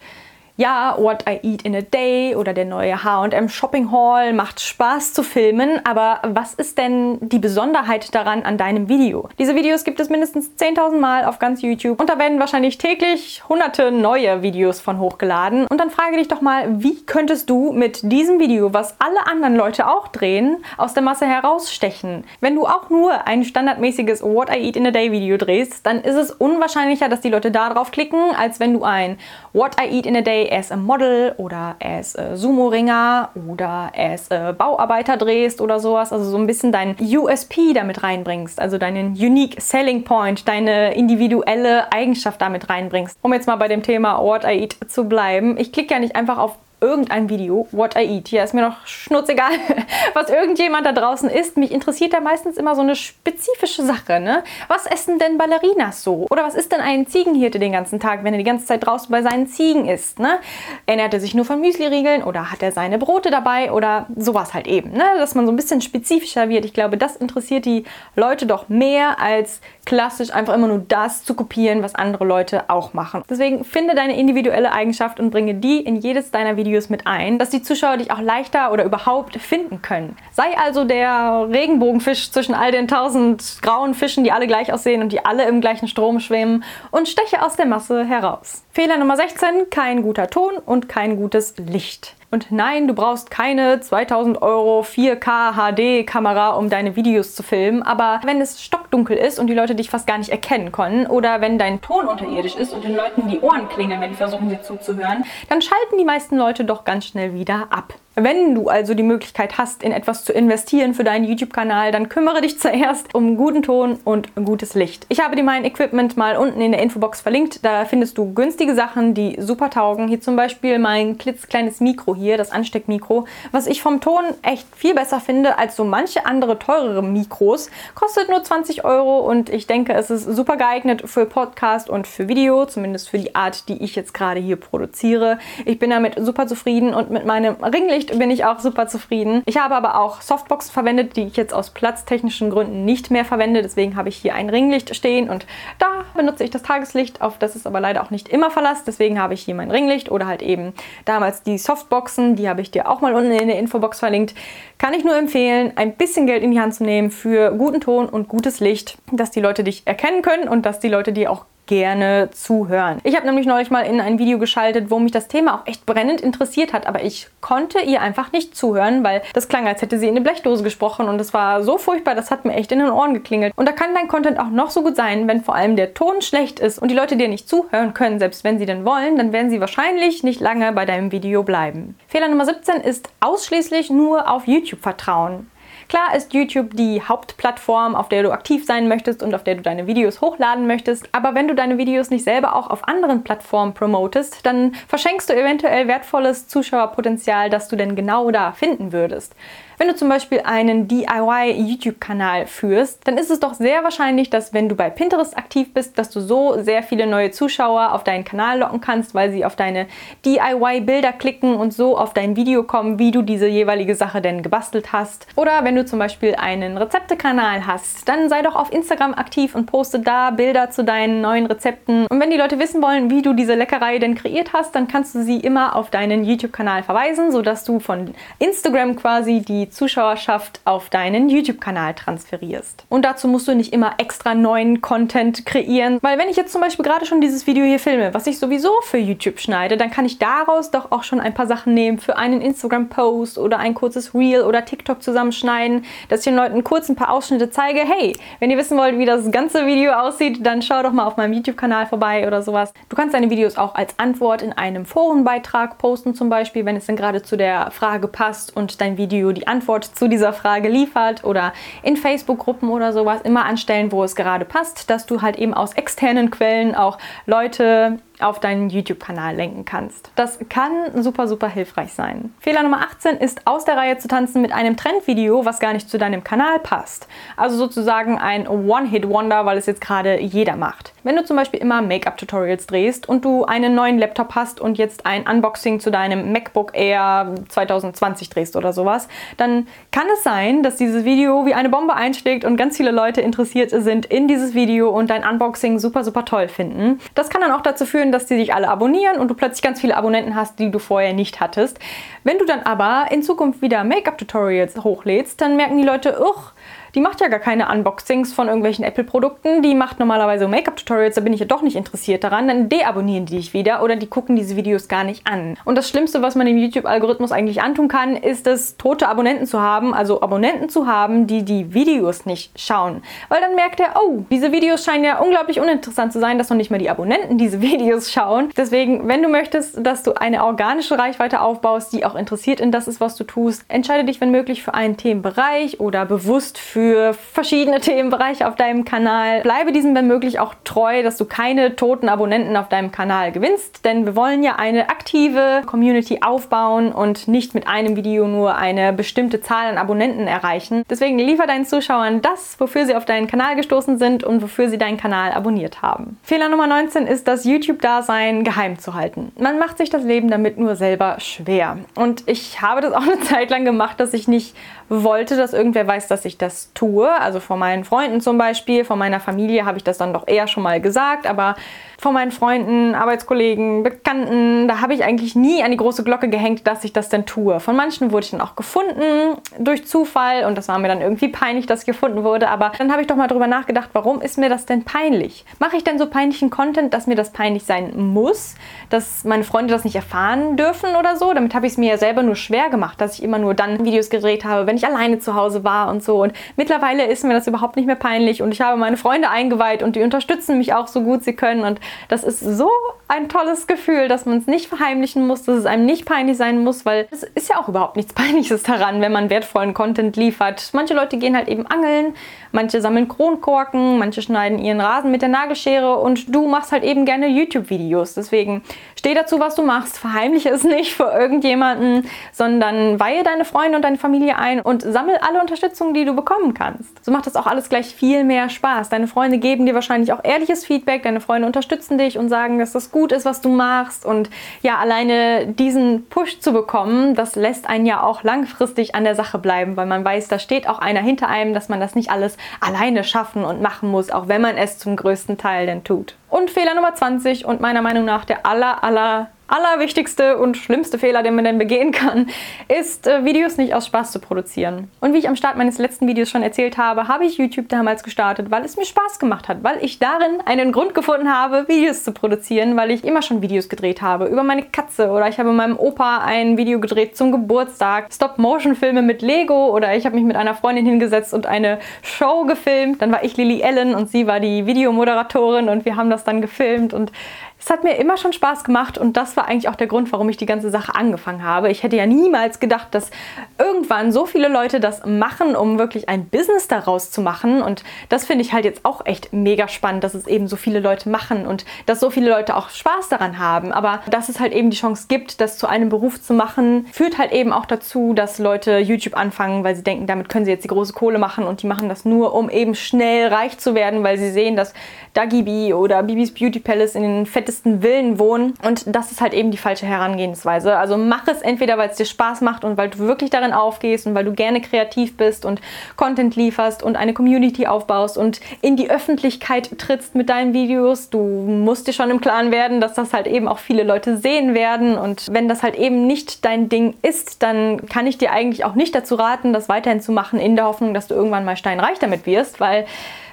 ja, 0.58 0.96
What 0.98 1.24
I 1.28 1.38
Eat 1.44 1.62
in 1.62 1.74
a 1.76 1.82
Day 1.82 2.34
oder 2.34 2.52
der 2.52 2.64
neue 2.64 3.04
HM 3.04 3.48
Shopping 3.48 3.92
Hall 3.92 4.32
macht 4.32 4.58
Spaß 4.60 5.12
zu 5.12 5.22
filmen, 5.22 5.80
aber 5.84 6.20
was 6.24 6.52
ist 6.54 6.78
denn 6.78 7.18
die 7.20 7.38
Besonderheit 7.38 8.12
daran 8.12 8.42
an 8.42 8.58
deinem 8.58 8.88
Video? 8.88 9.28
Diese 9.38 9.54
Videos 9.54 9.84
gibt 9.84 10.00
es 10.00 10.10
mindestens 10.10 10.50
10.000 10.58 10.98
Mal 10.98 11.24
auf 11.24 11.38
ganz 11.38 11.62
YouTube 11.62 12.00
und 12.00 12.10
da 12.10 12.18
werden 12.18 12.40
wahrscheinlich 12.40 12.76
täglich 12.76 13.48
hunderte 13.48 13.92
neue 13.92 14.42
Videos 14.42 14.80
von 14.80 14.98
hochgeladen. 14.98 15.68
Und 15.68 15.78
dann 15.80 15.90
frage 15.90 16.16
dich 16.16 16.26
doch 16.26 16.40
mal, 16.40 16.82
wie 16.82 17.06
könntest 17.06 17.48
du 17.48 17.70
mit 17.72 18.10
diesem 18.10 18.40
Video, 18.40 18.74
was 18.74 18.96
alle 18.98 19.28
anderen 19.28 19.54
Leute 19.54 19.86
auch 19.86 20.08
drehen, 20.08 20.56
aus 20.76 20.92
der 20.92 21.04
Masse 21.04 21.26
herausstechen? 21.26 22.24
Wenn 22.40 22.56
du 22.56 22.66
auch 22.66 22.90
nur 22.90 23.28
ein 23.28 23.44
standardmäßiges 23.44 24.24
What 24.24 24.50
I 24.50 24.66
Eat 24.66 24.76
in 24.76 24.88
a 24.88 24.90
Day 24.90 25.12
Video 25.12 25.36
drehst, 25.36 25.86
dann 25.86 26.00
ist 26.00 26.16
es 26.16 26.32
unwahrscheinlicher, 26.32 27.08
dass 27.08 27.20
die 27.20 27.30
Leute 27.30 27.52
da 27.52 27.70
drauf 27.70 27.92
klicken, 27.92 28.34
als 28.36 28.58
wenn 28.58 28.72
du 28.72 28.82
ein 28.82 29.18
What 29.52 29.76
I 29.80 29.96
Eat 29.96 30.06
in 30.06 30.16
a 30.16 30.20
Day 30.20 30.47
as 30.50 30.70
a 30.72 30.76
Model 30.76 31.34
oder 31.36 31.76
as 31.82 32.16
a 32.16 32.36
Sumo-Ringer 32.36 33.30
oder 33.48 33.92
as 33.96 34.30
a 34.30 34.52
Bauarbeiter 34.52 35.16
drehst 35.16 35.60
oder 35.60 35.80
sowas. 35.80 36.12
Also 36.12 36.30
so 36.30 36.36
ein 36.36 36.46
bisschen 36.46 36.72
dein 36.72 36.96
USP 37.00 37.72
damit 37.74 38.02
reinbringst, 38.02 38.60
also 38.60 38.78
deinen 38.78 39.12
Unique 39.12 39.60
Selling 39.60 40.04
Point, 40.04 40.48
deine 40.48 40.94
individuelle 40.94 41.92
Eigenschaft 41.92 42.40
damit 42.40 42.68
reinbringst. 42.68 43.16
Um 43.22 43.32
jetzt 43.32 43.46
mal 43.46 43.56
bei 43.56 43.68
dem 43.68 43.82
Thema 43.82 44.22
What 44.22 44.44
I 44.44 44.60
Eat 44.60 44.76
zu 44.88 45.04
bleiben. 45.04 45.56
Ich 45.58 45.72
klicke 45.72 45.94
ja 45.94 46.00
nicht 46.00 46.16
einfach 46.16 46.38
auf 46.38 46.56
irgendein 46.80 47.28
Video, 47.28 47.66
What 47.72 47.96
I 47.96 48.04
Eat. 48.04 48.30
Ja, 48.30 48.44
ist 48.44 48.54
mir 48.54 48.62
noch 48.62 48.86
schnurzegal, 48.86 49.50
was 50.14 50.30
irgendjemand 50.30 50.86
da 50.86 50.92
draußen 50.92 51.28
isst. 51.28 51.56
Mich 51.56 51.72
interessiert 51.72 52.12
da 52.12 52.20
meistens 52.20 52.56
immer 52.56 52.74
so 52.74 52.82
eine 52.82 52.94
spezifische 52.94 53.82
Sache. 53.82 54.20
Ne? 54.20 54.44
Was 54.68 54.86
essen 54.86 55.18
denn 55.18 55.38
Ballerinas 55.38 56.04
so? 56.04 56.26
Oder 56.30 56.44
was 56.44 56.54
ist 56.54 56.72
denn 56.72 56.80
ein 56.80 57.06
Ziegenhirte 57.06 57.58
den 57.58 57.72
ganzen 57.72 57.98
Tag, 57.98 58.22
wenn 58.22 58.34
er 58.34 58.38
die 58.38 58.44
ganze 58.44 58.66
Zeit 58.66 58.86
draußen 58.86 59.10
bei 59.10 59.22
seinen 59.22 59.48
Ziegen 59.48 59.88
isst? 59.88 60.20
Ne? 60.20 60.38
Ernährt 60.86 61.14
er 61.14 61.20
sich 61.20 61.34
nur 61.34 61.44
von 61.44 61.60
Müsli-Riegeln 61.60 62.22
oder 62.22 62.52
hat 62.52 62.62
er 62.62 62.72
seine 62.72 62.98
Brote 62.98 63.30
dabei 63.30 63.72
oder 63.72 64.06
sowas 64.16 64.54
halt 64.54 64.68
eben. 64.68 64.92
Ne? 64.92 65.04
Dass 65.18 65.34
man 65.34 65.46
so 65.46 65.52
ein 65.52 65.56
bisschen 65.56 65.80
spezifischer 65.80 66.48
wird. 66.48 66.64
Ich 66.64 66.74
glaube, 66.74 66.96
das 66.96 67.16
interessiert 67.16 67.64
die 67.64 67.84
Leute 68.14 68.46
doch 68.46 68.68
mehr 68.68 69.20
als 69.20 69.60
klassisch 69.84 70.32
einfach 70.32 70.54
immer 70.54 70.68
nur 70.68 70.84
das 70.86 71.24
zu 71.24 71.34
kopieren, 71.34 71.82
was 71.82 71.94
andere 71.94 72.24
Leute 72.24 72.68
auch 72.68 72.92
machen. 72.92 73.22
Deswegen 73.28 73.64
finde 73.64 73.94
deine 73.94 74.18
individuelle 74.18 74.72
Eigenschaft 74.72 75.18
und 75.18 75.30
bringe 75.30 75.54
die 75.54 75.80
in 75.80 75.96
jedes 75.96 76.30
deiner 76.30 76.56
Videos 76.56 76.67
Videos 76.68 76.90
mit 76.90 77.06
ein, 77.06 77.38
dass 77.38 77.50
die 77.50 77.62
Zuschauer 77.62 77.96
dich 77.96 78.10
auch 78.10 78.20
leichter 78.20 78.72
oder 78.72 78.84
überhaupt 78.84 79.36
finden 79.36 79.80
können. 79.82 80.16
Sei 80.32 80.56
also 80.56 80.84
der 80.84 81.48
Regenbogenfisch 81.50 82.30
zwischen 82.30 82.54
all 82.54 82.72
den 82.72 82.88
tausend 82.88 83.58
grauen 83.62 83.94
Fischen, 83.94 84.22
die 84.22 84.32
alle 84.32 84.46
gleich 84.46 84.72
aussehen 84.72 85.02
und 85.02 85.12
die 85.12 85.24
alle 85.24 85.48
im 85.48 85.60
gleichen 85.60 85.88
Strom 85.88 86.20
schwimmen 86.20 86.64
und 86.90 87.08
steche 87.08 87.42
aus 87.42 87.56
der 87.56 87.66
Masse 87.66 88.04
heraus. 88.04 88.64
Fehler 88.72 88.98
Nummer 88.98 89.16
16, 89.16 89.70
kein 89.70 90.02
guter 90.02 90.28
Ton 90.28 90.58
und 90.58 90.88
kein 90.88 91.16
gutes 91.16 91.54
Licht. 91.56 92.14
Und 92.30 92.52
nein, 92.52 92.86
du 92.86 92.94
brauchst 92.94 93.30
keine 93.30 93.80
2000 93.80 94.42
Euro 94.42 94.80
4K 94.82 95.54
HD 95.54 96.06
Kamera, 96.06 96.50
um 96.50 96.68
deine 96.68 96.94
Videos 96.94 97.34
zu 97.34 97.42
filmen. 97.42 97.82
Aber 97.82 98.20
wenn 98.24 98.40
es 98.40 98.62
stockdunkel 98.62 99.16
ist 99.16 99.38
und 99.38 99.46
die 99.46 99.54
Leute 99.54 99.74
dich 99.74 99.88
fast 99.88 100.06
gar 100.06 100.18
nicht 100.18 100.28
erkennen 100.28 100.70
können 100.70 101.06
oder 101.06 101.40
wenn 101.40 101.58
dein 101.58 101.80
Ton 101.80 102.06
unterirdisch 102.06 102.54
ist 102.56 102.74
und 102.74 102.84
den 102.84 102.94
Leuten 102.94 103.28
die 103.28 103.40
Ohren 103.40 103.68
klingeln, 103.70 104.00
wenn 104.02 104.10
die 104.10 104.16
versuchen, 104.16 104.50
dir 104.50 104.60
zuzuhören, 104.60 105.24
dann 105.48 105.62
schalten 105.62 105.96
die 105.98 106.04
meisten 106.04 106.36
Leute 106.36 106.66
doch 106.66 106.84
ganz 106.84 107.06
schnell 107.06 107.32
wieder 107.32 107.68
ab. 107.70 107.94
Wenn 108.20 108.56
du 108.56 108.66
also 108.66 108.94
die 108.94 109.04
Möglichkeit 109.04 109.58
hast, 109.58 109.84
in 109.84 109.92
etwas 109.92 110.24
zu 110.24 110.32
investieren 110.32 110.92
für 110.92 111.04
deinen 111.04 111.24
YouTube-Kanal, 111.24 111.92
dann 111.92 112.08
kümmere 112.08 112.40
dich 112.40 112.58
zuerst 112.58 113.14
um 113.14 113.36
guten 113.36 113.62
Ton 113.62 114.00
und 114.04 114.34
gutes 114.34 114.74
Licht. 114.74 115.06
Ich 115.08 115.20
habe 115.20 115.36
dir 115.36 115.44
mein 115.44 115.64
Equipment 115.64 116.16
mal 116.16 116.36
unten 116.36 116.60
in 116.60 116.72
der 116.72 116.82
Infobox 116.82 117.20
verlinkt. 117.20 117.64
Da 117.64 117.84
findest 117.84 118.18
du 118.18 118.34
günstige 118.34 118.74
Sachen, 118.74 119.14
die 119.14 119.36
super 119.38 119.70
taugen. 119.70 120.08
Hier 120.08 120.20
zum 120.20 120.34
Beispiel 120.34 120.80
mein 120.80 121.16
klitzkleines 121.16 121.78
Mikro 121.78 122.16
hier, 122.16 122.36
das 122.36 122.50
Ansteckmikro, 122.50 123.26
was 123.52 123.68
ich 123.68 123.82
vom 123.82 124.00
Ton 124.00 124.24
echt 124.42 124.66
viel 124.74 124.94
besser 124.94 125.20
finde 125.20 125.56
als 125.56 125.76
so 125.76 125.84
manche 125.84 126.26
andere 126.26 126.58
teurere 126.58 127.04
Mikros. 127.04 127.70
Kostet 127.94 128.28
nur 128.28 128.42
20 128.42 128.84
Euro 128.84 129.20
und 129.20 129.48
ich 129.48 129.68
denke, 129.68 129.92
es 129.92 130.10
ist 130.10 130.24
super 130.24 130.56
geeignet 130.56 131.02
für 131.04 131.24
Podcast 131.24 131.88
und 131.88 132.08
für 132.08 132.26
Video, 132.26 132.66
zumindest 132.66 133.10
für 133.10 133.18
die 133.18 133.36
Art, 133.36 133.68
die 133.68 133.80
ich 133.80 133.94
jetzt 133.94 134.12
gerade 134.12 134.40
hier 134.40 134.56
produziere. 134.56 135.38
Ich 135.66 135.78
bin 135.78 135.90
damit 135.90 136.16
super 136.18 136.48
zufrieden 136.48 136.94
und 136.94 137.10
mit 137.10 137.24
meinem 137.24 137.62
Ringlicht 137.62 138.07
Licht 138.08 138.18
bin 138.18 138.30
ich 138.30 138.44
auch 138.44 138.58
super 138.60 138.86
zufrieden. 138.86 139.42
Ich 139.46 139.58
habe 139.58 139.74
aber 139.74 140.00
auch 140.00 140.20
Softboxen 140.20 140.72
verwendet, 140.72 141.16
die 141.16 141.24
ich 141.24 141.36
jetzt 141.36 141.52
aus 141.54 141.70
platztechnischen 141.70 142.50
Gründen 142.50 142.84
nicht 142.84 143.10
mehr 143.10 143.24
verwende. 143.24 143.62
Deswegen 143.62 143.96
habe 143.96 144.08
ich 144.08 144.16
hier 144.16 144.34
ein 144.34 144.48
Ringlicht 144.48 144.94
stehen 144.94 145.28
und 145.28 145.46
da 145.78 146.04
benutze 146.14 146.44
ich 146.44 146.50
das 146.50 146.62
Tageslicht, 146.62 147.20
auf 147.20 147.38
das 147.38 147.56
ist 147.56 147.66
aber 147.66 147.80
leider 147.80 148.02
auch 148.02 148.10
nicht 148.10 148.28
immer 148.28 148.50
Verlass. 148.50 148.84
Deswegen 148.84 149.20
habe 149.20 149.34
ich 149.34 149.42
hier 149.42 149.54
mein 149.54 149.70
Ringlicht 149.70 150.10
oder 150.10 150.26
halt 150.26 150.42
eben 150.42 150.72
damals 151.04 151.42
die 151.42 151.58
Softboxen, 151.58 152.36
die 152.36 152.48
habe 152.48 152.60
ich 152.60 152.70
dir 152.70 152.88
auch 152.88 153.00
mal 153.00 153.14
unten 153.14 153.32
in 153.32 153.48
der 153.48 153.58
Infobox 153.58 153.98
verlinkt. 153.98 154.34
Kann 154.78 154.94
ich 154.94 155.04
nur 155.04 155.16
empfehlen, 155.16 155.72
ein 155.76 155.94
bisschen 155.94 156.26
Geld 156.26 156.42
in 156.42 156.50
die 156.50 156.60
Hand 156.60 156.74
zu 156.74 156.84
nehmen 156.84 157.10
für 157.10 157.52
guten 157.52 157.80
Ton 157.80 158.08
und 158.08 158.28
gutes 158.28 158.60
Licht, 158.60 158.98
dass 159.12 159.30
die 159.30 159.40
Leute 159.40 159.64
dich 159.64 159.82
erkennen 159.84 160.22
können 160.22 160.48
und 160.48 160.64
dass 160.64 160.80
die 160.80 160.88
Leute 160.88 161.12
dir 161.12 161.30
auch 161.30 161.44
gerne 161.68 162.30
zuhören. 162.32 162.98
Ich 163.04 163.14
habe 163.14 163.26
nämlich 163.26 163.46
neulich 163.46 163.70
mal 163.70 163.82
in 163.82 164.00
ein 164.00 164.18
Video 164.18 164.38
geschaltet, 164.38 164.90
wo 164.90 164.98
mich 164.98 165.12
das 165.12 165.28
Thema 165.28 165.54
auch 165.54 165.66
echt 165.66 165.86
brennend 165.86 166.20
interessiert 166.20 166.72
hat, 166.72 166.88
aber 166.88 167.04
ich 167.04 167.28
konnte 167.40 167.78
ihr 167.78 168.00
einfach 168.00 168.32
nicht 168.32 168.56
zuhören, 168.56 169.04
weil 169.04 169.22
das 169.34 169.48
klang, 169.48 169.68
als 169.68 169.82
hätte 169.82 169.98
sie 169.98 170.06
in 170.06 170.16
eine 170.16 170.22
Blechdose 170.22 170.64
gesprochen 170.64 171.08
und 171.08 171.20
es 171.20 171.32
war 171.32 171.62
so 171.62 171.78
furchtbar, 171.78 172.16
das 172.16 172.32
hat 172.32 172.44
mir 172.44 172.54
echt 172.54 172.72
in 172.72 172.80
den 172.80 172.90
Ohren 172.90 173.14
geklingelt. 173.14 173.52
Und 173.54 173.68
da 173.68 173.72
kann 173.72 173.94
dein 173.94 174.08
Content 174.08 174.40
auch 174.40 174.50
noch 174.50 174.70
so 174.70 174.82
gut 174.82 174.96
sein, 174.96 175.28
wenn 175.28 175.44
vor 175.44 175.54
allem 175.54 175.76
der 175.76 175.94
Ton 175.94 176.22
schlecht 176.22 176.58
ist 176.58 176.80
und 176.80 176.90
die 176.90 176.96
Leute 176.96 177.16
dir 177.16 177.28
nicht 177.28 177.48
zuhören 177.48 177.94
können, 177.94 178.18
selbst 178.18 178.42
wenn 178.42 178.58
sie 178.58 178.66
denn 178.66 178.84
wollen, 178.84 179.16
dann 179.16 179.32
werden 179.32 179.50
sie 179.50 179.60
wahrscheinlich 179.60 180.24
nicht 180.24 180.40
lange 180.40 180.72
bei 180.72 180.86
deinem 180.86 181.12
Video 181.12 181.42
bleiben. 181.42 181.96
Fehler 182.08 182.28
Nummer 182.28 182.46
17 182.46 182.80
ist 182.80 183.10
ausschließlich 183.20 183.90
nur 183.90 184.30
auf 184.30 184.46
YouTube 184.46 184.80
vertrauen. 184.80 185.50
Klar 185.88 186.14
ist 186.14 186.34
YouTube 186.34 186.74
die 186.74 187.00
Hauptplattform, 187.00 187.94
auf 187.94 188.10
der 188.10 188.22
du 188.22 188.30
aktiv 188.30 188.66
sein 188.66 188.88
möchtest 188.88 189.22
und 189.22 189.34
auf 189.34 189.42
der 189.42 189.54
du 189.54 189.62
deine 189.62 189.86
Videos 189.86 190.20
hochladen 190.20 190.66
möchtest, 190.66 191.08
aber 191.12 191.34
wenn 191.34 191.48
du 191.48 191.54
deine 191.54 191.78
Videos 191.78 192.10
nicht 192.10 192.24
selber 192.24 192.54
auch 192.54 192.68
auf 192.68 192.86
anderen 192.86 193.24
Plattformen 193.24 193.72
promotest, 193.72 194.44
dann 194.44 194.74
verschenkst 194.86 195.30
du 195.30 195.34
eventuell 195.34 195.88
wertvolles 195.88 196.46
Zuschauerpotenzial, 196.46 197.48
das 197.48 197.68
du 197.68 197.76
denn 197.76 197.96
genau 197.96 198.30
da 198.30 198.52
finden 198.52 198.92
würdest. 198.92 199.34
Wenn 199.80 199.86
du 199.86 199.94
zum 199.94 200.08
Beispiel 200.08 200.40
einen 200.44 200.88
DIY-YouTube-Kanal 200.88 202.46
führst, 202.46 203.06
dann 203.06 203.16
ist 203.16 203.30
es 203.30 203.38
doch 203.38 203.54
sehr 203.54 203.84
wahrscheinlich, 203.84 204.28
dass 204.28 204.52
wenn 204.52 204.68
du 204.68 204.74
bei 204.74 204.90
Pinterest 204.90 205.38
aktiv 205.38 205.72
bist, 205.72 205.96
dass 205.98 206.10
du 206.10 206.18
so 206.20 206.60
sehr 206.60 206.82
viele 206.82 207.06
neue 207.06 207.30
Zuschauer 207.30 207.92
auf 207.92 208.02
deinen 208.02 208.24
Kanal 208.24 208.58
locken 208.58 208.80
kannst, 208.80 209.14
weil 209.14 209.30
sie 209.30 209.44
auf 209.44 209.54
deine 209.54 209.86
DIY-Bilder 210.24 211.12
klicken 211.12 211.54
und 211.54 211.72
so 211.72 211.96
auf 211.96 212.12
dein 212.12 212.34
Video 212.34 212.64
kommen, 212.64 212.98
wie 212.98 213.12
du 213.12 213.22
diese 213.22 213.46
jeweilige 213.46 213.94
Sache 213.94 214.20
denn 214.20 214.42
gebastelt 214.42 214.92
hast. 214.92 215.28
Oder 215.36 215.62
wenn 215.62 215.76
du 215.76 215.86
zum 215.86 216.00
Beispiel 216.00 216.34
einen 216.34 216.76
Rezeptekanal 216.76 217.64
hast, 217.64 218.08
dann 218.08 218.28
sei 218.28 218.42
doch 218.42 218.56
auf 218.56 218.72
Instagram 218.72 219.14
aktiv 219.14 219.54
und 219.54 219.66
poste 219.66 220.00
da 220.00 220.32
Bilder 220.32 220.70
zu 220.70 220.82
deinen 220.82 221.20
neuen 221.20 221.46
Rezepten. 221.46 222.08
Und 222.08 222.18
wenn 222.18 222.30
die 222.32 222.36
Leute 222.36 222.58
wissen 222.58 222.82
wollen, 222.82 223.10
wie 223.10 223.22
du 223.22 223.32
diese 223.32 223.54
Leckerei 223.54 224.00
denn 224.00 224.16
kreiert 224.16 224.52
hast, 224.52 224.74
dann 224.74 224.88
kannst 224.88 225.14
du 225.14 225.22
sie 225.22 225.38
immer 225.38 225.76
auf 225.76 225.90
deinen 225.90 226.24
YouTube-Kanal 226.24 226.82
verweisen, 226.82 227.30
sodass 227.30 227.62
du 227.62 227.78
von 227.78 228.12
Instagram 228.40 228.96
quasi 228.96 229.40
die 229.40 229.67
Zuschauerschaft 229.70 230.60
auf 230.64 230.90
deinen 230.90 231.28
YouTube-Kanal 231.28 231.94
transferierst. 231.94 232.84
Und 232.88 233.04
dazu 233.04 233.28
musst 233.28 233.48
du 233.48 233.54
nicht 233.54 233.72
immer 233.72 233.94
extra 233.98 234.34
neuen 234.34 234.80
Content 234.80 235.44
kreieren, 235.46 235.98
weil 236.02 236.18
wenn 236.18 236.28
ich 236.28 236.36
jetzt 236.36 236.52
zum 236.52 236.60
Beispiel 236.60 236.84
gerade 236.84 237.06
schon 237.06 237.20
dieses 237.20 237.46
Video 237.46 237.64
hier 237.64 237.78
filme, 237.78 238.14
was 238.14 238.26
ich 238.26 238.38
sowieso 238.38 238.70
für 238.82 238.98
YouTube 238.98 239.40
schneide, 239.40 239.76
dann 239.76 239.90
kann 239.90 240.04
ich 240.04 240.18
daraus 240.18 240.70
doch 240.70 240.90
auch 240.92 241.02
schon 241.02 241.20
ein 241.20 241.34
paar 241.34 241.46
Sachen 241.46 241.74
nehmen 241.74 241.98
für 241.98 242.16
einen 242.16 242.40
Instagram-Post 242.40 243.38
oder 243.38 243.58
ein 243.58 243.74
kurzes 243.74 244.14
Reel 244.14 244.42
oder 244.42 244.64
TikTok 244.64 245.02
zusammenschneiden, 245.02 245.84
dass 246.08 246.20
ich 246.20 246.24
den 246.24 246.36
Leuten 246.36 246.64
kurz 246.64 246.88
ein 246.88 246.96
paar 246.96 247.10
Ausschnitte 247.10 247.50
zeige. 247.50 247.80
Hey, 247.80 248.16
wenn 248.40 248.50
ihr 248.50 248.58
wissen 248.58 248.78
wollt, 248.78 248.98
wie 248.98 249.04
das 249.04 249.30
ganze 249.30 249.66
Video 249.66 249.92
aussieht, 249.92 250.44
dann 250.44 250.62
schau 250.62 250.82
doch 250.82 250.92
mal 250.92 251.06
auf 251.06 251.16
meinem 251.16 251.32
YouTube-Kanal 251.32 251.86
vorbei 251.86 252.26
oder 252.26 252.42
sowas. 252.42 252.72
Du 252.88 252.96
kannst 252.96 253.14
deine 253.14 253.30
Videos 253.30 253.56
auch 253.56 253.74
als 253.74 253.98
Antwort 253.98 254.42
in 254.42 254.52
einem 254.52 254.86
Forenbeitrag 254.86 255.78
posten, 255.78 256.14
zum 256.14 256.28
Beispiel, 256.28 256.64
wenn 256.64 256.76
es 256.76 256.86
dann 256.86 256.96
gerade 256.96 257.22
zu 257.22 257.36
der 257.36 257.70
Frage 257.70 258.08
passt 258.08 258.56
und 258.56 258.80
dein 258.80 258.96
Video 258.96 259.32
die 259.32 259.46
Antwort 259.46 259.57
Antwort 259.58 259.84
zu 259.84 260.08
dieser 260.08 260.32
Frage 260.32 260.68
liefert 260.68 261.24
oder 261.24 261.52
in 261.82 261.96
Facebook-Gruppen 261.96 262.68
oder 262.68 262.92
sowas 262.92 263.22
immer 263.22 263.44
anstellen, 263.44 263.90
wo 263.90 264.04
es 264.04 264.14
gerade 264.14 264.44
passt, 264.44 264.88
dass 264.88 265.04
du 265.04 265.20
halt 265.20 265.36
eben 265.36 265.52
aus 265.52 265.72
externen 265.72 266.30
Quellen 266.30 266.76
auch 266.76 266.96
Leute 267.26 267.98
auf 268.20 268.40
deinen 268.40 268.70
YouTube-Kanal 268.70 269.36
lenken 269.36 269.64
kannst. 269.64 270.10
Das 270.14 270.38
kann 270.48 271.02
super, 271.02 271.28
super 271.28 271.48
hilfreich 271.48 271.92
sein. 271.92 272.32
Fehler 272.40 272.62
Nummer 272.62 272.80
18 272.80 273.16
ist 273.16 273.46
aus 273.46 273.64
der 273.64 273.76
Reihe 273.76 273.98
zu 273.98 274.08
tanzen 274.08 274.42
mit 274.42 274.52
einem 274.52 274.76
Trendvideo, 274.76 275.44
was 275.44 275.60
gar 275.60 275.72
nicht 275.72 275.88
zu 275.88 275.98
deinem 275.98 276.24
Kanal 276.24 276.58
passt. 276.58 277.06
Also 277.36 277.56
sozusagen 277.56 278.18
ein 278.18 278.48
One-Hit-Wonder, 278.48 279.46
weil 279.46 279.58
es 279.58 279.66
jetzt 279.66 279.80
gerade 279.80 280.20
jeder 280.20 280.56
macht. 280.56 280.92
Wenn 281.04 281.16
du 281.16 281.24
zum 281.24 281.36
Beispiel 281.36 281.60
immer 281.60 281.80
Make-up-Tutorials 281.80 282.66
drehst 282.66 283.08
und 283.08 283.24
du 283.24 283.44
einen 283.44 283.74
neuen 283.74 283.98
Laptop 283.98 284.34
hast 284.34 284.60
und 284.60 284.78
jetzt 284.78 285.06
ein 285.06 285.26
Unboxing 285.26 285.80
zu 285.80 285.90
deinem 285.90 286.32
MacBook 286.32 286.72
Air 286.74 287.34
2020 287.48 288.28
drehst 288.30 288.56
oder 288.56 288.72
sowas, 288.72 289.08
dann 289.36 289.66
kann 289.92 290.06
es 290.12 290.22
sein, 290.22 290.62
dass 290.62 290.76
dieses 290.76 291.04
Video 291.04 291.46
wie 291.46 291.54
eine 291.54 291.68
Bombe 291.68 291.94
einschlägt 291.94 292.44
und 292.44 292.56
ganz 292.56 292.76
viele 292.76 292.90
Leute 292.90 293.20
interessiert 293.20 293.70
sind 293.70 294.06
in 294.06 294.28
dieses 294.28 294.54
Video 294.54 294.90
und 294.90 295.08
dein 295.10 295.24
Unboxing 295.24 295.78
super, 295.78 296.04
super 296.04 296.24
toll 296.24 296.48
finden. 296.48 297.00
Das 297.14 297.30
kann 297.30 297.40
dann 297.40 297.52
auch 297.52 297.62
dazu 297.62 297.86
führen, 297.86 298.07
dass 298.12 298.26
die 298.26 298.36
sich 298.36 298.54
alle 298.54 298.68
abonnieren 298.68 299.18
und 299.18 299.28
du 299.28 299.34
plötzlich 299.34 299.62
ganz 299.62 299.80
viele 299.80 299.96
Abonnenten 299.96 300.34
hast, 300.34 300.58
die 300.58 300.70
du 300.70 300.78
vorher 300.78 301.12
nicht 301.12 301.40
hattest. 301.40 301.78
Wenn 302.24 302.38
du 302.38 302.44
dann 302.44 302.60
aber 302.62 303.06
in 303.10 303.22
Zukunft 303.22 303.62
wieder 303.62 303.84
Make-up-Tutorials 303.84 304.82
hochlädst, 304.84 305.40
dann 305.40 305.56
merken 305.56 305.78
die 305.78 305.84
Leute, 305.84 306.20
uch, 306.20 306.52
die 306.94 307.00
macht 307.00 307.20
ja 307.20 307.28
gar 307.28 307.38
keine 307.38 307.68
Unboxings 307.68 308.32
von 308.32 308.46
irgendwelchen 308.46 308.84
Apple-Produkten. 308.84 309.62
Die 309.62 309.74
macht 309.74 309.98
normalerweise 309.98 310.48
Make-up-Tutorials, 310.48 311.14
da 311.14 311.20
bin 311.20 311.32
ich 311.32 311.40
ja 311.40 311.46
doch 311.46 311.62
nicht 311.62 311.76
interessiert 311.76 312.24
daran. 312.24 312.48
Dann 312.48 312.68
deabonnieren 312.68 313.26
die 313.26 313.36
dich 313.36 313.54
wieder 313.54 313.82
oder 313.82 313.96
die 313.96 314.06
gucken 314.06 314.36
diese 314.36 314.56
Videos 314.56 314.88
gar 314.88 315.04
nicht 315.04 315.26
an. 315.26 315.56
Und 315.64 315.76
das 315.76 315.88
Schlimmste, 315.88 316.22
was 316.22 316.34
man 316.34 316.46
dem 316.46 316.58
YouTube-Algorithmus 316.58 317.32
eigentlich 317.32 317.62
antun 317.62 317.88
kann, 317.88 318.16
ist 318.16 318.46
es, 318.46 318.76
tote 318.76 319.08
Abonnenten 319.08 319.46
zu 319.46 319.60
haben, 319.60 319.94
also 319.94 320.22
Abonnenten 320.22 320.68
zu 320.68 320.86
haben, 320.86 321.26
die 321.26 321.44
die 321.44 321.74
Videos 321.74 322.26
nicht 322.26 322.58
schauen. 322.58 323.02
Weil 323.28 323.40
dann 323.40 323.54
merkt 323.54 323.80
er, 323.80 324.00
oh, 324.00 324.24
diese 324.30 324.52
Videos 324.52 324.84
scheinen 324.84 325.04
ja 325.04 325.18
unglaublich 325.18 325.60
uninteressant 325.60 326.12
zu 326.12 326.20
sein, 326.20 326.38
dass 326.38 326.50
noch 326.50 326.56
nicht 326.56 326.70
mal 326.70 326.78
die 326.78 326.90
Abonnenten 326.90 327.38
diese 327.38 327.60
Videos 327.62 328.12
schauen. 328.12 328.50
Deswegen, 328.56 329.08
wenn 329.08 329.22
du 329.22 329.28
möchtest, 329.28 329.84
dass 329.86 330.02
du 330.02 330.14
eine 330.14 330.44
organische 330.44 330.98
Reichweite 330.98 331.40
aufbaust, 331.40 331.92
die 331.92 332.04
auch 332.04 332.14
interessiert 332.14 332.60
in 332.60 332.72
das 332.72 332.88
ist, 332.88 333.00
was 333.00 333.16
du 333.16 333.24
tust, 333.24 333.64
entscheide 333.68 334.04
dich, 334.04 334.20
wenn 334.20 334.30
möglich, 334.30 334.62
für 334.62 334.74
einen 334.74 334.96
Themenbereich 334.96 335.80
oder 335.80 336.04
bewusst 336.04 336.58
für 336.58 336.77
für 336.78 337.12
verschiedene 337.12 337.80
Themenbereiche 337.80 338.46
auf 338.46 338.54
deinem 338.54 338.84
Kanal. 338.84 339.40
Bleibe 339.40 339.72
diesem, 339.72 339.96
wenn 339.96 340.06
möglich, 340.06 340.38
auch 340.38 340.54
treu, 340.62 341.02
dass 341.02 341.16
du 341.16 341.24
keine 341.24 341.74
toten 341.74 342.08
Abonnenten 342.08 342.56
auf 342.56 342.68
deinem 342.68 342.92
Kanal 342.92 343.32
gewinnst, 343.32 343.84
denn 343.84 344.06
wir 344.06 344.14
wollen 344.14 344.44
ja 344.44 344.56
eine 344.60 344.88
aktive 344.88 345.62
Community 345.66 346.20
aufbauen 346.22 346.92
und 346.92 347.26
nicht 347.26 347.52
mit 347.52 347.66
einem 347.66 347.96
Video 347.96 348.28
nur 348.28 348.54
eine 348.54 348.92
bestimmte 348.92 349.40
Zahl 349.40 349.66
an 349.66 349.76
Abonnenten 349.76 350.28
erreichen. 350.28 350.84
Deswegen 350.88 351.18
liefer 351.18 351.48
deinen 351.48 351.66
Zuschauern 351.66 352.22
das, 352.22 352.60
wofür 352.60 352.86
sie 352.86 352.94
auf 352.94 353.04
deinen 353.04 353.26
Kanal 353.26 353.56
gestoßen 353.56 353.98
sind 353.98 354.22
und 354.22 354.40
wofür 354.40 354.68
sie 354.68 354.78
deinen 354.78 354.98
Kanal 354.98 355.32
abonniert 355.32 355.82
haben. 355.82 356.16
Fehler 356.22 356.48
Nummer 356.48 356.68
19 356.68 357.08
ist, 357.08 357.26
das 357.26 357.44
YouTube-Dasein 357.44 358.44
geheim 358.44 358.78
zu 358.78 358.94
halten. 358.94 359.32
Man 359.36 359.58
macht 359.58 359.78
sich 359.78 359.90
das 359.90 360.04
Leben 360.04 360.30
damit 360.30 360.58
nur 360.58 360.76
selber 360.76 361.16
schwer. 361.18 361.78
Und 361.96 362.22
ich 362.26 362.62
habe 362.62 362.82
das 362.82 362.92
auch 362.92 363.02
eine 363.02 363.18
Zeit 363.18 363.50
lang 363.50 363.64
gemacht, 363.64 363.98
dass 363.98 364.14
ich 364.14 364.28
nicht 364.28 364.54
wollte, 364.88 365.36
dass 365.36 365.52
irgendwer 365.52 365.86
weiß, 365.86 366.08
dass 366.08 366.24
ich 366.24 366.38
das 366.38 366.67
tue. 366.78 367.10
Also 367.20 367.40
vor 367.40 367.56
meinen 367.56 367.84
Freunden 367.84 368.20
zum 368.20 368.38
Beispiel, 368.38 368.84
vor 368.84 368.96
meiner 368.96 369.20
Familie 369.20 369.64
habe 369.64 369.78
ich 369.78 369.84
das 369.84 369.98
dann 369.98 370.12
doch 370.12 370.26
eher 370.26 370.46
schon 370.46 370.62
mal 370.62 370.80
gesagt, 370.80 371.26
aber 371.26 371.56
von 372.00 372.14
meinen 372.14 372.30
Freunden, 372.30 372.94
Arbeitskollegen, 372.94 373.82
Bekannten, 373.82 374.68
da 374.68 374.80
habe 374.80 374.94
ich 374.94 375.02
eigentlich 375.02 375.34
nie 375.34 375.64
an 375.64 375.72
die 375.72 375.76
große 375.76 376.04
Glocke 376.04 376.28
gehängt, 376.28 376.64
dass 376.68 376.84
ich 376.84 376.92
das 376.92 377.08
denn 377.08 377.26
tue. 377.26 377.58
Von 377.58 377.74
manchen 377.74 378.12
wurde 378.12 378.24
ich 378.24 378.30
dann 378.30 378.40
auch 378.40 378.54
gefunden 378.54 379.36
durch 379.58 379.84
Zufall 379.84 380.44
und 380.44 380.56
das 380.56 380.68
war 380.68 380.78
mir 380.78 380.86
dann 380.86 381.00
irgendwie 381.00 381.26
peinlich, 381.26 381.66
dass 381.66 381.80
ich 381.80 381.86
gefunden 381.86 382.22
wurde. 382.22 382.48
Aber 382.50 382.70
dann 382.78 382.92
habe 382.92 383.00
ich 383.00 383.08
doch 383.08 383.16
mal 383.16 383.26
drüber 383.26 383.48
nachgedacht, 383.48 383.90
warum 383.94 384.20
ist 384.20 384.38
mir 384.38 384.48
das 384.48 384.64
denn 384.64 384.84
peinlich? 384.84 385.44
Mache 385.58 385.76
ich 385.76 385.82
denn 385.82 385.98
so 385.98 386.06
peinlichen 386.06 386.50
Content, 386.50 386.94
dass 386.94 387.08
mir 387.08 387.16
das 387.16 387.32
peinlich 387.32 387.64
sein 387.64 387.92
muss, 387.96 388.54
dass 388.90 389.24
meine 389.24 389.42
Freunde 389.42 389.74
das 389.74 389.82
nicht 389.82 389.96
erfahren 389.96 390.56
dürfen 390.56 390.94
oder 390.94 391.16
so? 391.16 391.34
Damit 391.34 391.52
habe 391.52 391.66
ich 391.66 391.72
es 391.72 391.78
mir 391.78 391.90
ja 391.90 391.98
selber 391.98 392.22
nur 392.22 392.36
schwer 392.36 392.70
gemacht, 392.70 393.00
dass 393.00 393.14
ich 393.14 393.24
immer 393.24 393.38
nur 393.38 393.54
dann 393.54 393.84
Videos 393.84 394.08
gedreht 394.08 394.44
habe, 394.44 394.68
wenn 394.68 394.76
ich 394.76 394.86
alleine 394.86 395.18
zu 395.18 395.34
Hause 395.34 395.64
war 395.64 395.90
und 395.90 396.04
so. 396.04 396.22
Und 396.22 396.32
mittlerweile 396.68 397.06
ist 397.06 397.24
mir 397.24 397.32
das 397.32 397.46
überhaupt 397.46 397.76
nicht 397.76 397.86
mehr 397.86 397.96
peinlich 397.96 398.42
und 398.42 398.52
ich 398.52 398.60
habe 398.60 398.76
meine 398.76 398.98
Freunde 398.98 399.30
eingeweiht 399.30 399.82
und 399.82 399.96
die 399.96 400.02
unterstützen 400.02 400.58
mich 400.58 400.74
auch 400.74 400.86
so 400.86 401.02
gut 401.02 401.24
sie 401.24 401.34
können 401.34 401.64
und 401.64 401.80
das 402.08 402.24
ist 402.24 402.40
so 402.40 402.70
ein 403.08 403.30
tolles 403.30 403.66
Gefühl, 403.66 404.06
dass 404.06 404.26
man 404.26 404.36
es 404.36 404.46
nicht 404.46 404.66
verheimlichen 404.66 405.26
muss, 405.26 405.42
dass 405.42 405.56
es 405.56 405.66
einem 405.66 405.86
nicht 405.86 406.04
peinlich 406.04 406.36
sein 406.36 406.62
muss, 406.62 406.84
weil 406.84 407.08
es 407.10 407.22
ist 407.22 407.48
ja 407.48 407.58
auch 407.58 407.68
überhaupt 407.68 407.96
nichts 407.96 408.12
Peinliches 408.18 408.62
daran, 408.62 409.00
wenn 409.00 409.12
man 409.12 409.30
wertvollen 409.30 409.72
Content 409.72 410.16
liefert. 410.16 410.70
Manche 410.74 410.92
Leute 410.92 411.16
gehen 411.16 411.34
halt 411.34 411.48
eben 411.48 411.66
angeln, 411.66 412.14
manche 412.52 412.82
sammeln 412.82 413.08
Kronkorken, 413.08 413.98
manche 413.98 414.20
schneiden 414.20 414.58
ihren 414.58 414.80
Rasen 414.80 415.10
mit 415.10 415.22
der 415.22 415.30
Nagelschere 415.30 415.96
und 415.96 416.34
du 416.34 416.46
machst 416.48 416.70
halt 416.70 416.84
eben 416.84 417.06
gerne 417.06 417.28
YouTube-Videos. 417.28 418.14
Deswegen 418.14 418.62
steh 418.94 419.14
dazu, 419.14 419.40
was 419.40 419.54
du 419.54 419.62
machst, 419.62 419.98
verheimliche 419.98 420.50
es 420.50 420.64
nicht 420.64 420.92
für 420.92 421.10
irgendjemanden, 421.10 422.06
sondern 422.32 423.00
weihe 423.00 423.22
deine 423.22 423.46
Freunde 423.46 423.76
und 423.76 423.82
deine 423.82 423.96
Familie 423.96 424.36
ein 424.36 424.60
und 424.60 424.82
sammel 424.82 425.16
alle 425.26 425.40
Unterstützung, 425.40 425.94
die 425.94 426.04
du 426.04 426.14
bekommen 426.14 426.52
kannst. 426.52 427.02
So 427.02 427.10
macht 427.10 427.26
das 427.26 427.36
auch 427.36 427.46
alles 427.46 427.70
gleich 427.70 427.94
viel 427.94 428.24
mehr 428.24 428.50
Spaß. 428.50 428.90
Deine 428.90 429.06
Freunde 429.06 429.38
geben 429.38 429.64
dir 429.64 429.74
wahrscheinlich 429.74 430.12
auch 430.12 430.22
ehrliches 430.22 430.66
Feedback, 430.66 431.04
deine 431.04 431.22
Freunde 431.22 431.46
unterstützen 431.46 431.96
dich 431.96 432.18
und 432.18 432.28
sagen, 432.28 432.58
dass 432.58 432.72
das 432.72 432.90
gut 432.90 432.97
ist, 433.06 433.24
was 433.24 433.40
du 433.40 433.48
machst. 433.48 434.04
Und 434.04 434.30
ja, 434.62 434.76
alleine 434.76 435.46
diesen 435.46 436.06
Push 436.08 436.40
zu 436.40 436.52
bekommen, 436.52 437.14
das 437.14 437.36
lässt 437.36 437.68
einen 437.68 437.86
ja 437.86 438.02
auch 438.02 438.22
langfristig 438.22 438.94
an 438.94 439.04
der 439.04 439.14
Sache 439.14 439.38
bleiben, 439.38 439.76
weil 439.76 439.86
man 439.86 440.04
weiß, 440.04 440.28
da 440.28 440.38
steht 440.38 440.68
auch 440.68 440.78
einer 440.78 441.00
hinter 441.00 441.28
einem, 441.28 441.54
dass 441.54 441.68
man 441.68 441.80
das 441.80 441.94
nicht 441.94 442.10
alles 442.10 442.36
alleine 442.60 443.04
schaffen 443.04 443.44
und 443.44 443.62
machen 443.62 443.90
muss, 443.90 444.10
auch 444.10 444.28
wenn 444.28 444.42
man 444.42 444.56
es 444.56 444.78
zum 444.78 444.96
größten 444.96 445.38
Teil 445.38 445.66
denn 445.66 445.84
tut. 445.84 446.16
Und 446.28 446.50
Fehler 446.50 446.74
Nummer 446.74 446.94
20 446.94 447.44
und 447.44 447.60
meiner 447.60 447.82
Meinung 447.82 448.04
nach 448.04 448.24
der 448.24 448.44
aller, 448.44 448.84
aller 448.84 449.30
allerwichtigste 449.48 450.38
und 450.38 450.56
schlimmste 450.56 450.98
Fehler, 450.98 451.22
den 451.22 451.34
man 451.34 451.44
denn 451.44 451.58
begehen 451.58 451.90
kann, 451.92 452.28
ist, 452.68 453.06
äh, 453.06 453.24
Videos 453.24 453.56
nicht 453.56 453.74
aus 453.74 453.86
Spaß 453.86 454.12
zu 454.12 454.20
produzieren. 454.20 454.90
Und 455.00 455.14
wie 455.14 455.18
ich 455.18 455.28
am 455.28 455.36
Start 455.36 455.56
meines 455.56 455.78
letzten 455.78 456.06
Videos 456.06 456.30
schon 456.30 456.42
erzählt 456.42 456.78
habe, 456.78 457.08
habe 457.08 457.24
ich 457.24 457.38
YouTube 457.38 457.68
damals 457.68 458.02
gestartet, 458.02 458.50
weil 458.50 458.64
es 458.64 458.76
mir 458.76 458.84
Spaß 458.84 459.18
gemacht 459.18 459.48
hat, 459.48 459.64
weil 459.64 459.82
ich 459.82 459.98
darin 459.98 460.40
einen 460.44 460.72
Grund 460.72 460.94
gefunden 460.94 461.32
habe, 461.32 461.66
Videos 461.68 462.04
zu 462.04 462.12
produzieren, 462.12 462.76
weil 462.76 462.90
ich 462.90 463.04
immer 463.04 463.22
schon 463.22 463.42
Videos 463.42 463.68
gedreht 463.68 464.02
habe 464.02 464.26
über 464.26 464.42
meine 464.42 464.62
Katze 464.62 465.10
oder 465.10 465.28
ich 465.28 465.38
habe 465.38 465.52
meinem 465.52 465.78
Opa 465.78 466.18
ein 466.18 466.56
Video 466.58 466.78
gedreht 466.80 467.16
zum 467.16 467.32
Geburtstag, 467.32 468.12
Stop-Motion-Filme 468.12 469.02
mit 469.02 469.22
Lego 469.22 469.68
oder 469.74 469.96
ich 469.96 470.04
habe 470.04 470.14
mich 470.14 470.24
mit 470.24 470.36
einer 470.36 470.54
Freundin 470.54 470.84
hingesetzt 470.84 471.32
und 471.32 471.46
eine 471.46 471.78
Show 472.02 472.44
gefilmt. 472.44 473.00
Dann 473.00 473.12
war 473.12 473.24
ich 473.24 473.36
Lily 473.36 473.60
Ellen 473.62 473.94
und 473.94 474.10
sie 474.10 474.26
war 474.26 474.40
die 474.40 474.66
Videomoderatorin 474.66 475.68
und 475.68 475.84
wir 475.84 475.96
haben 475.96 476.10
das 476.10 476.24
dann 476.24 476.40
gefilmt 476.42 476.92
und 476.92 477.12
es 477.60 477.70
hat 477.70 477.82
mir 477.82 477.96
immer 477.96 478.16
schon 478.16 478.32
Spaß 478.32 478.62
gemacht 478.62 478.98
und 478.98 479.16
das 479.16 479.36
war 479.36 479.48
eigentlich 479.48 479.68
auch 479.68 479.74
der 479.74 479.88
Grund, 479.88 480.12
warum 480.12 480.28
ich 480.28 480.36
die 480.36 480.46
ganze 480.46 480.70
Sache 480.70 480.94
angefangen 480.94 481.42
habe. 481.42 481.70
Ich 481.70 481.82
hätte 481.82 481.96
ja 481.96 482.06
niemals 482.06 482.60
gedacht, 482.60 482.88
dass 482.92 483.10
irgendwann 483.58 484.12
so 484.12 484.26
viele 484.26 484.48
Leute 484.48 484.78
das 484.78 485.04
machen, 485.04 485.56
um 485.56 485.76
wirklich 485.78 486.08
ein 486.08 486.26
Business 486.28 486.68
daraus 486.68 487.10
zu 487.10 487.20
machen. 487.20 487.60
Und 487.60 487.82
das 488.08 488.26
finde 488.26 488.44
ich 488.44 488.52
halt 488.52 488.64
jetzt 488.64 488.84
auch 488.84 489.04
echt 489.06 489.32
mega 489.32 489.66
spannend, 489.66 490.04
dass 490.04 490.14
es 490.14 490.28
eben 490.28 490.46
so 490.46 490.54
viele 490.54 490.78
Leute 490.78 491.08
machen 491.08 491.46
und 491.46 491.64
dass 491.86 491.98
so 491.98 492.10
viele 492.10 492.30
Leute 492.30 492.56
auch 492.56 492.70
Spaß 492.70 493.08
daran 493.08 493.40
haben. 493.40 493.72
Aber 493.72 494.02
dass 494.08 494.28
es 494.28 494.38
halt 494.38 494.52
eben 494.52 494.70
die 494.70 494.76
Chance 494.76 495.06
gibt, 495.08 495.40
das 495.40 495.58
zu 495.58 495.66
einem 495.66 495.88
Beruf 495.88 496.22
zu 496.22 496.34
machen, 496.34 496.86
führt 496.92 497.18
halt 497.18 497.32
eben 497.32 497.52
auch 497.52 497.66
dazu, 497.66 498.14
dass 498.14 498.38
Leute 498.38 498.78
YouTube 498.78 499.16
anfangen, 499.16 499.64
weil 499.64 499.74
sie 499.74 499.82
denken, 499.82 500.06
damit 500.06 500.28
können 500.28 500.44
sie 500.44 500.52
jetzt 500.52 500.64
die 500.64 500.68
große 500.68 500.92
Kohle 500.92 501.18
machen 501.18 501.44
und 501.44 501.62
die 501.62 501.66
machen 501.66 501.88
das 501.88 502.04
nur, 502.04 502.34
um 502.34 502.50
eben 502.50 502.76
schnell 502.76 503.26
reich 503.28 503.58
zu 503.58 503.74
werden, 503.74 504.04
weil 504.04 504.16
sie 504.16 504.30
sehen, 504.30 504.54
dass 504.54 504.74
Dagi 505.12 505.42
B 505.42 505.72
oder 505.72 506.04
Bibis 506.04 506.32
Beauty 506.32 506.60
Palace 506.60 506.94
in 506.94 507.02
den 507.02 507.26
fetten 507.26 507.47
fettesten 507.48 507.80
Villen 507.80 508.18
wohnen. 508.18 508.54
Und 508.62 508.84
das 508.94 509.10
ist 509.10 509.22
halt 509.22 509.32
eben 509.32 509.50
die 509.50 509.56
falsche 509.56 509.86
Herangehensweise. 509.86 510.76
Also 510.76 510.98
mach 510.98 511.26
es 511.28 511.40
entweder, 511.40 511.78
weil 511.78 511.88
es 511.88 511.96
dir 511.96 512.04
Spaß 512.04 512.42
macht 512.42 512.62
und 512.62 512.76
weil 512.76 512.90
du 512.90 512.98
wirklich 512.98 513.30
darin 513.30 513.52
aufgehst 513.52 514.06
und 514.06 514.14
weil 514.14 514.24
du 514.24 514.32
gerne 514.32 514.60
kreativ 514.60 515.16
bist 515.16 515.46
und 515.46 515.62
Content 515.96 516.36
lieferst 516.36 516.82
und 516.82 516.96
eine 516.96 517.14
Community 517.14 517.66
aufbaust 517.66 518.18
und 518.18 518.40
in 518.60 518.76
die 518.76 518.90
Öffentlichkeit 518.90 519.78
trittst 519.78 520.14
mit 520.14 520.28
deinen 520.28 520.52
Videos. 520.52 521.08
Du 521.08 521.20
musst 521.20 521.86
dir 521.86 521.94
schon 521.94 522.10
im 522.10 522.20
Klaren 522.20 522.52
werden, 522.52 522.82
dass 522.82 522.92
das 522.92 523.14
halt 523.14 523.26
eben 523.26 523.48
auch 523.48 523.58
viele 523.58 523.82
Leute 523.82 524.18
sehen 524.18 524.54
werden. 524.54 524.98
Und 524.98 525.26
wenn 525.30 525.48
das 525.48 525.62
halt 525.62 525.76
eben 525.76 526.06
nicht 526.06 526.44
dein 526.44 526.68
Ding 526.68 526.94
ist, 527.00 527.42
dann 527.42 527.86
kann 527.86 528.06
ich 528.06 528.18
dir 528.18 528.30
eigentlich 528.32 528.66
auch 528.66 528.74
nicht 528.74 528.94
dazu 528.94 529.14
raten, 529.14 529.54
das 529.54 529.70
weiterhin 529.70 530.02
zu 530.02 530.12
machen, 530.12 530.38
in 530.38 530.54
der 530.54 530.66
Hoffnung, 530.66 530.92
dass 530.92 531.08
du 531.08 531.14
irgendwann 531.14 531.46
mal 531.46 531.56
steinreich 531.56 531.98
damit 531.98 532.26
wirst, 532.26 532.60
weil 532.60 532.84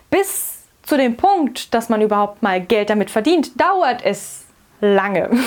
bis 0.09 0.54
zu 0.85 0.97
dem 0.97 1.17
Punkt, 1.17 1.73
dass 1.73 1.89
man 1.89 2.01
überhaupt 2.01 2.43
mal 2.43 2.61
Geld 2.61 2.89
damit 2.89 3.09
verdient, 3.09 3.59
dauert 3.59 4.03
es 4.03 4.45
lange. 4.81 5.29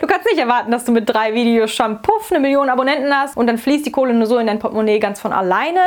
Du 0.00 0.06
kannst 0.06 0.26
nicht 0.26 0.38
erwarten, 0.38 0.70
dass 0.70 0.84
du 0.84 0.92
mit 0.92 1.08
drei 1.08 1.34
Videos 1.34 1.72
schon 1.72 2.00
puff 2.00 2.30
eine 2.30 2.40
Million 2.40 2.68
Abonnenten 2.68 3.12
hast 3.12 3.36
und 3.36 3.46
dann 3.46 3.58
fließt 3.58 3.84
die 3.84 3.92
Kohle 3.92 4.14
nur 4.14 4.26
so 4.26 4.38
in 4.38 4.46
dein 4.46 4.58
Portemonnaie 4.58 5.00
ganz 5.00 5.20
von 5.20 5.32
alleine. 5.32 5.80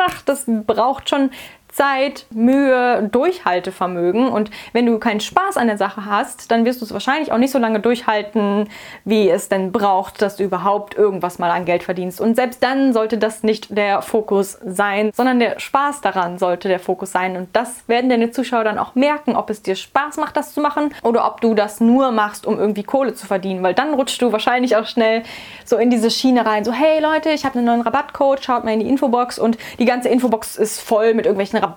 Ach, 0.00 0.22
das 0.22 0.44
braucht 0.46 1.08
schon 1.08 1.30
Zeit, 1.78 2.26
Mühe, 2.30 3.08
Durchhaltevermögen. 3.12 4.26
Und 4.26 4.50
wenn 4.72 4.84
du 4.84 4.98
keinen 4.98 5.20
Spaß 5.20 5.56
an 5.56 5.68
der 5.68 5.78
Sache 5.78 6.06
hast, 6.06 6.50
dann 6.50 6.64
wirst 6.64 6.80
du 6.80 6.84
es 6.84 6.92
wahrscheinlich 6.92 7.30
auch 7.30 7.38
nicht 7.38 7.52
so 7.52 7.58
lange 7.60 7.78
durchhalten, 7.78 8.68
wie 9.04 9.30
es 9.30 9.48
denn 9.48 9.70
braucht, 9.70 10.20
dass 10.20 10.34
du 10.36 10.42
überhaupt 10.42 10.96
irgendwas 10.96 11.38
mal 11.38 11.52
an 11.52 11.64
Geld 11.64 11.84
verdienst. 11.84 12.20
Und 12.20 12.34
selbst 12.34 12.64
dann 12.64 12.92
sollte 12.92 13.16
das 13.16 13.44
nicht 13.44 13.76
der 13.76 14.02
Fokus 14.02 14.58
sein, 14.64 15.12
sondern 15.14 15.38
der 15.38 15.60
Spaß 15.60 16.00
daran 16.00 16.38
sollte 16.38 16.66
der 16.66 16.80
Fokus 16.80 17.12
sein. 17.12 17.36
Und 17.36 17.48
das 17.52 17.84
werden 17.86 18.10
deine 18.10 18.32
Zuschauer 18.32 18.64
dann 18.64 18.78
auch 18.78 18.96
merken, 18.96 19.36
ob 19.36 19.48
es 19.48 19.62
dir 19.62 19.76
Spaß 19.76 20.16
macht, 20.16 20.36
das 20.36 20.54
zu 20.54 20.60
machen 20.60 20.92
oder 21.04 21.28
ob 21.28 21.40
du 21.40 21.54
das 21.54 21.80
nur 21.80 22.10
machst, 22.10 22.44
um 22.44 22.58
irgendwie 22.58 22.82
Kohle 22.82 23.14
zu 23.14 23.28
verdienen. 23.28 23.62
Weil 23.62 23.74
dann 23.74 23.94
rutschst 23.94 24.20
du 24.20 24.32
wahrscheinlich 24.32 24.74
auch 24.74 24.86
schnell 24.86 25.22
so 25.64 25.76
in 25.76 25.90
diese 25.90 26.10
Schiene 26.10 26.44
rein. 26.44 26.64
So, 26.64 26.72
hey 26.72 27.00
Leute, 27.00 27.30
ich 27.30 27.44
habe 27.44 27.56
einen 27.56 27.66
neuen 27.66 27.82
Rabattcode, 27.82 28.42
schaut 28.42 28.64
mal 28.64 28.72
in 28.72 28.80
die 28.80 28.88
Infobox 28.88 29.38
und 29.38 29.58
die 29.78 29.84
ganze 29.84 30.08
Infobox 30.08 30.56
ist 30.56 30.80
voll 30.80 31.14
mit 31.14 31.24
irgendwelchen 31.24 31.56
Rabattcodes 31.60 31.67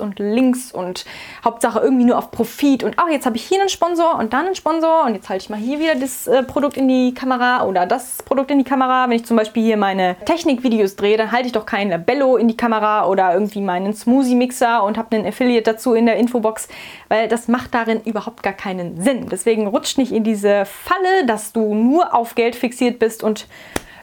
und 0.00 0.18
Links 0.18 0.70
und 0.70 1.04
Hauptsache 1.44 1.80
irgendwie 1.80 2.04
nur 2.04 2.16
auf 2.16 2.30
Profit. 2.30 2.84
Und 2.84 2.98
auch 2.98 3.08
jetzt 3.08 3.26
habe 3.26 3.36
ich 3.36 3.44
hier 3.44 3.60
einen 3.60 3.68
Sponsor 3.68 4.18
und 4.18 4.32
dann 4.32 4.46
einen 4.46 4.54
Sponsor 4.54 5.04
und 5.04 5.14
jetzt 5.14 5.28
halte 5.28 5.42
ich 5.42 5.50
mal 5.50 5.58
hier 5.58 5.80
wieder 5.80 5.96
das 5.96 6.26
äh, 6.26 6.42
Produkt 6.44 6.76
in 6.76 6.86
die 6.86 7.12
Kamera 7.12 7.64
oder 7.64 7.84
das 7.84 8.22
Produkt 8.22 8.50
in 8.50 8.58
die 8.58 8.64
Kamera. 8.64 9.08
Wenn 9.08 9.16
ich 9.16 9.26
zum 9.26 9.36
Beispiel 9.36 9.64
hier 9.64 9.76
meine 9.76 10.16
Technikvideos 10.24 10.94
drehe, 10.94 11.16
dann 11.16 11.32
halte 11.32 11.46
ich 11.46 11.52
doch 11.52 11.66
keinen 11.66 11.90
Labello 11.90 12.36
in 12.36 12.46
die 12.46 12.56
Kamera 12.56 13.06
oder 13.06 13.34
irgendwie 13.34 13.60
meinen 13.60 13.94
Smoothie-Mixer 13.94 14.84
und 14.84 14.96
habe 14.96 15.16
einen 15.16 15.26
Affiliate 15.26 15.72
dazu 15.72 15.94
in 15.94 16.06
der 16.06 16.16
Infobox, 16.16 16.68
weil 17.08 17.26
das 17.26 17.48
macht 17.48 17.74
darin 17.74 18.00
überhaupt 18.04 18.42
gar 18.42 18.52
keinen 18.52 19.00
Sinn. 19.00 19.28
Deswegen 19.28 19.66
rutscht 19.66 19.98
nicht 19.98 20.12
in 20.12 20.22
diese 20.22 20.64
Falle, 20.66 21.26
dass 21.26 21.52
du 21.52 21.74
nur 21.74 22.14
auf 22.14 22.36
Geld 22.36 22.54
fixiert 22.54 22.98
bist 22.98 23.24
und 23.24 23.46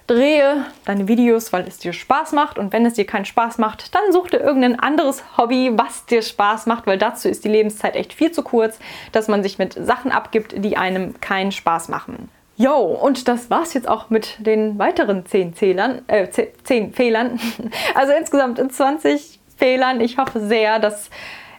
drehe 0.07 0.65
deine 0.85 1.07
Videos, 1.07 1.53
weil 1.53 1.67
es 1.67 1.77
dir 1.77 1.93
Spaß 1.93 2.33
macht. 2.33 2.57
Und 2.57 2.73
wenn 2.73 2.85
es 2.85 2.93
dir 2.95 3.05
keinen 3.05 3.25
Spaß 3.25 3.57
macht, 3.57 3.93
dann 3.95 4.11
such 4.11 4.29
dir 4.29 4.39
irgendein 4.39 4.79
anderes 4.79 5.23
Hobby, 5.37 5.71
was 5.73 6.05
dir 6.05 6.21
Spaß 6.21 6.65
macht, 6.65 6.87
weil 6.87 6.97
dazu 6.97 7.29
ist 7.29 7.43
die 7.45 7.49
Lebenszeit 7.49 7.95
echt 7.95 8.13
viel 8.13 8.31
zu 8.31 8.43
kurz, 8.43 8.79
dass 9.11 9.27
man 9.27 9.43
sich 9.43 9.57
mit 9.57 9.73
Sachen 9.73 10.11
abgibt, 10.11 10.53
die 10.57 10.77
einem 10.77 11.19
keinen 11.21 11.51
Spaß 11.51 11.89
machen. 11.89 12.29
Jo, 12.57 12.75
und 12.75 13.27
das 13.27 13.49
war's 13.49 13.73
jetzt 13.73 13.87
auch 13.87 14.09
mit 14.09 14.35
den 14.39 14.77
weiteren 14.77 15.25
10 15.25 15.55
Zählern, 15.55 16.03
äh, 16.07 16.27
10 16.29 16.93
Fehlern. 16.93 17.39
Also 17.95 18.13
insgesamt 18.13 18.59
20 18.71 19.39
Fehlern. 19.57 20.01
Ich 20.01 20.17
hoffe 20.17 20.39
sehr, 20.39 20.79
dass 20.79 21.09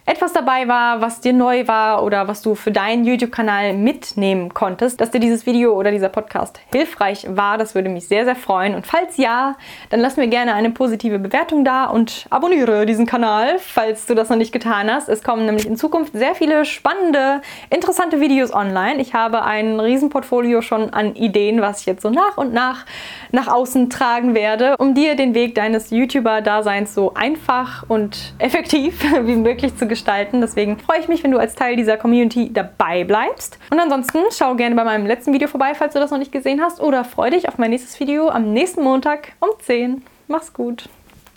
etwas 0.05 0.33
dabei 0.33 0.67
war, 0.67 0.99
was 0.99 1.21
dir 1.21 1.31
neu 1.31 1.67
war 1.67 2.03
oder 2.03 2.27
was 2.27 2.41
du 2.41 2.55
für 2.55 2.71
deinen 2.71 3.05
YouTube-Kanal 3.05 3.73
mitnehmen 3.73 4.53
konntest, 4.53 4.99
dass 4.99 5.11
dir 5.11 5.19
dieses 5.19 5.45
Video 5.45 5.73
oder 5.73 5.91
dieser 5.91 6.09
Podcast 6.09 6.59
hilfreich 6.71 7.25
war. 7.29 7.57
Das 7.57 7.73
würde 7.73 7.89
mich 7.89 8.07
sehr, 8.07 8.25
sehr 8.25 8.35
freuen. 8.35 8.75
Und 8.75 8.85
falls 8.85 9.15
ja, 9.15 9.55
dann 9.89 10.01
lass 10.01 10.17
mir 10.17 10.27
gerne 10.27 10.55
eine 10.55 10.71
positive 10.71 11.19
Bewertung 11.19 11.63
da 11.63 11.85
und 11.85 12.25
abonniere 12.29 12.85
diesen 12.85 13.05
Kanal, 13.05 13.59
falls 13.59 14.05
du 14.05 14.13
das 14.13 14.29
noch 14.29 14.35
nicht 14.35 14.51
getan 14.51 14.91
hast. 14.91 15.07
Es 15.07 15.23
kommen 15.23 15.45
nämlich 15.45 15.65
in 15.65 15.77
Zukunft 15.77 16.13
sehr 16.13 16.35
viele 16.35 16.65
spannende, 16.65 17.41
interessante 17.69 18.19
Videos 18.19 18.53
online. 18.53 18.99
Ich 18.99 19.13
habe 19.13 19.43
ein 19.43 19.79
Riesenportfolio 19.79 20.61
schon 20.61 20.93
an 20.93 21.15
Ideen, 21.15 21.61
was 21.61 21.79
ich 21.79 21.85
jetzt 21.85 22.01
so 22.01 22.09
nach 22.09 22.37
und 22.37 22.53
nach 22.53 22.85
nach 23.31 23.47
außen 23.47 23.89
tragen 23.89 24.35
werde, 24.35 24.75
um 24.77 24.93
dir 24.93 25.15
den 25.15 25.33
Weg 25.33 25.55
deines 25.55 25.89
YouTuber-Daseins 25.89 26.93
so 26.93 27.13
einfach 27.15 27.83
und 27.87 28.33
effektiv 28.37 29.03
wie 29.23 29.35
möglich 29.35 29.75
zu 29.75 29.87
gestalten. 29.93 30.41
Deswegen 30.41 30.77
freue 30.79 30.99
ich 30.99 31.07
mich, 31.07 31.23
wenn 31.23 31.31
du 31.31 31.37
als 31.37 31.55
Teil 31.55 31.75
dieser 31.75 31.97
Community 31.97 32.51
dabei 32.51 33.03
bleibst. 33.03 33.59
Und 33.69 33.79
ansonsten 33.79 34.19
schau 34.31 34.55
gerne 34.55 34.75
bei 34.75 34.83
meinem 34.83 35.05
letzten 35.05 35.33
Video 35.33 35.47
vorbei, 35.47 35.73
falls 35.75 35.93
du 35.93 35.99
das 35.99 36.11
noch 36.11 36.17
nicht 36.17 36.31
gesehen 36.31 36.61
hast. 36.61 36.81
Oder 36.81 37.05
freue 37.05 37.31
dich 37.31 37.47
auf 37.47 37.57
mein 37.57 37.69
nächstes 37.69 37.99
Video 37.99 38.29
am 38.29 38.53
nächsten 38.53 38.83
Montag 38.83 39.33
um 39.39 39.49
10. 39.59 40.01
Mach's 40.27 40.51
gut. 40.53 40.89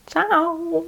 Ciao. 0.07 0.85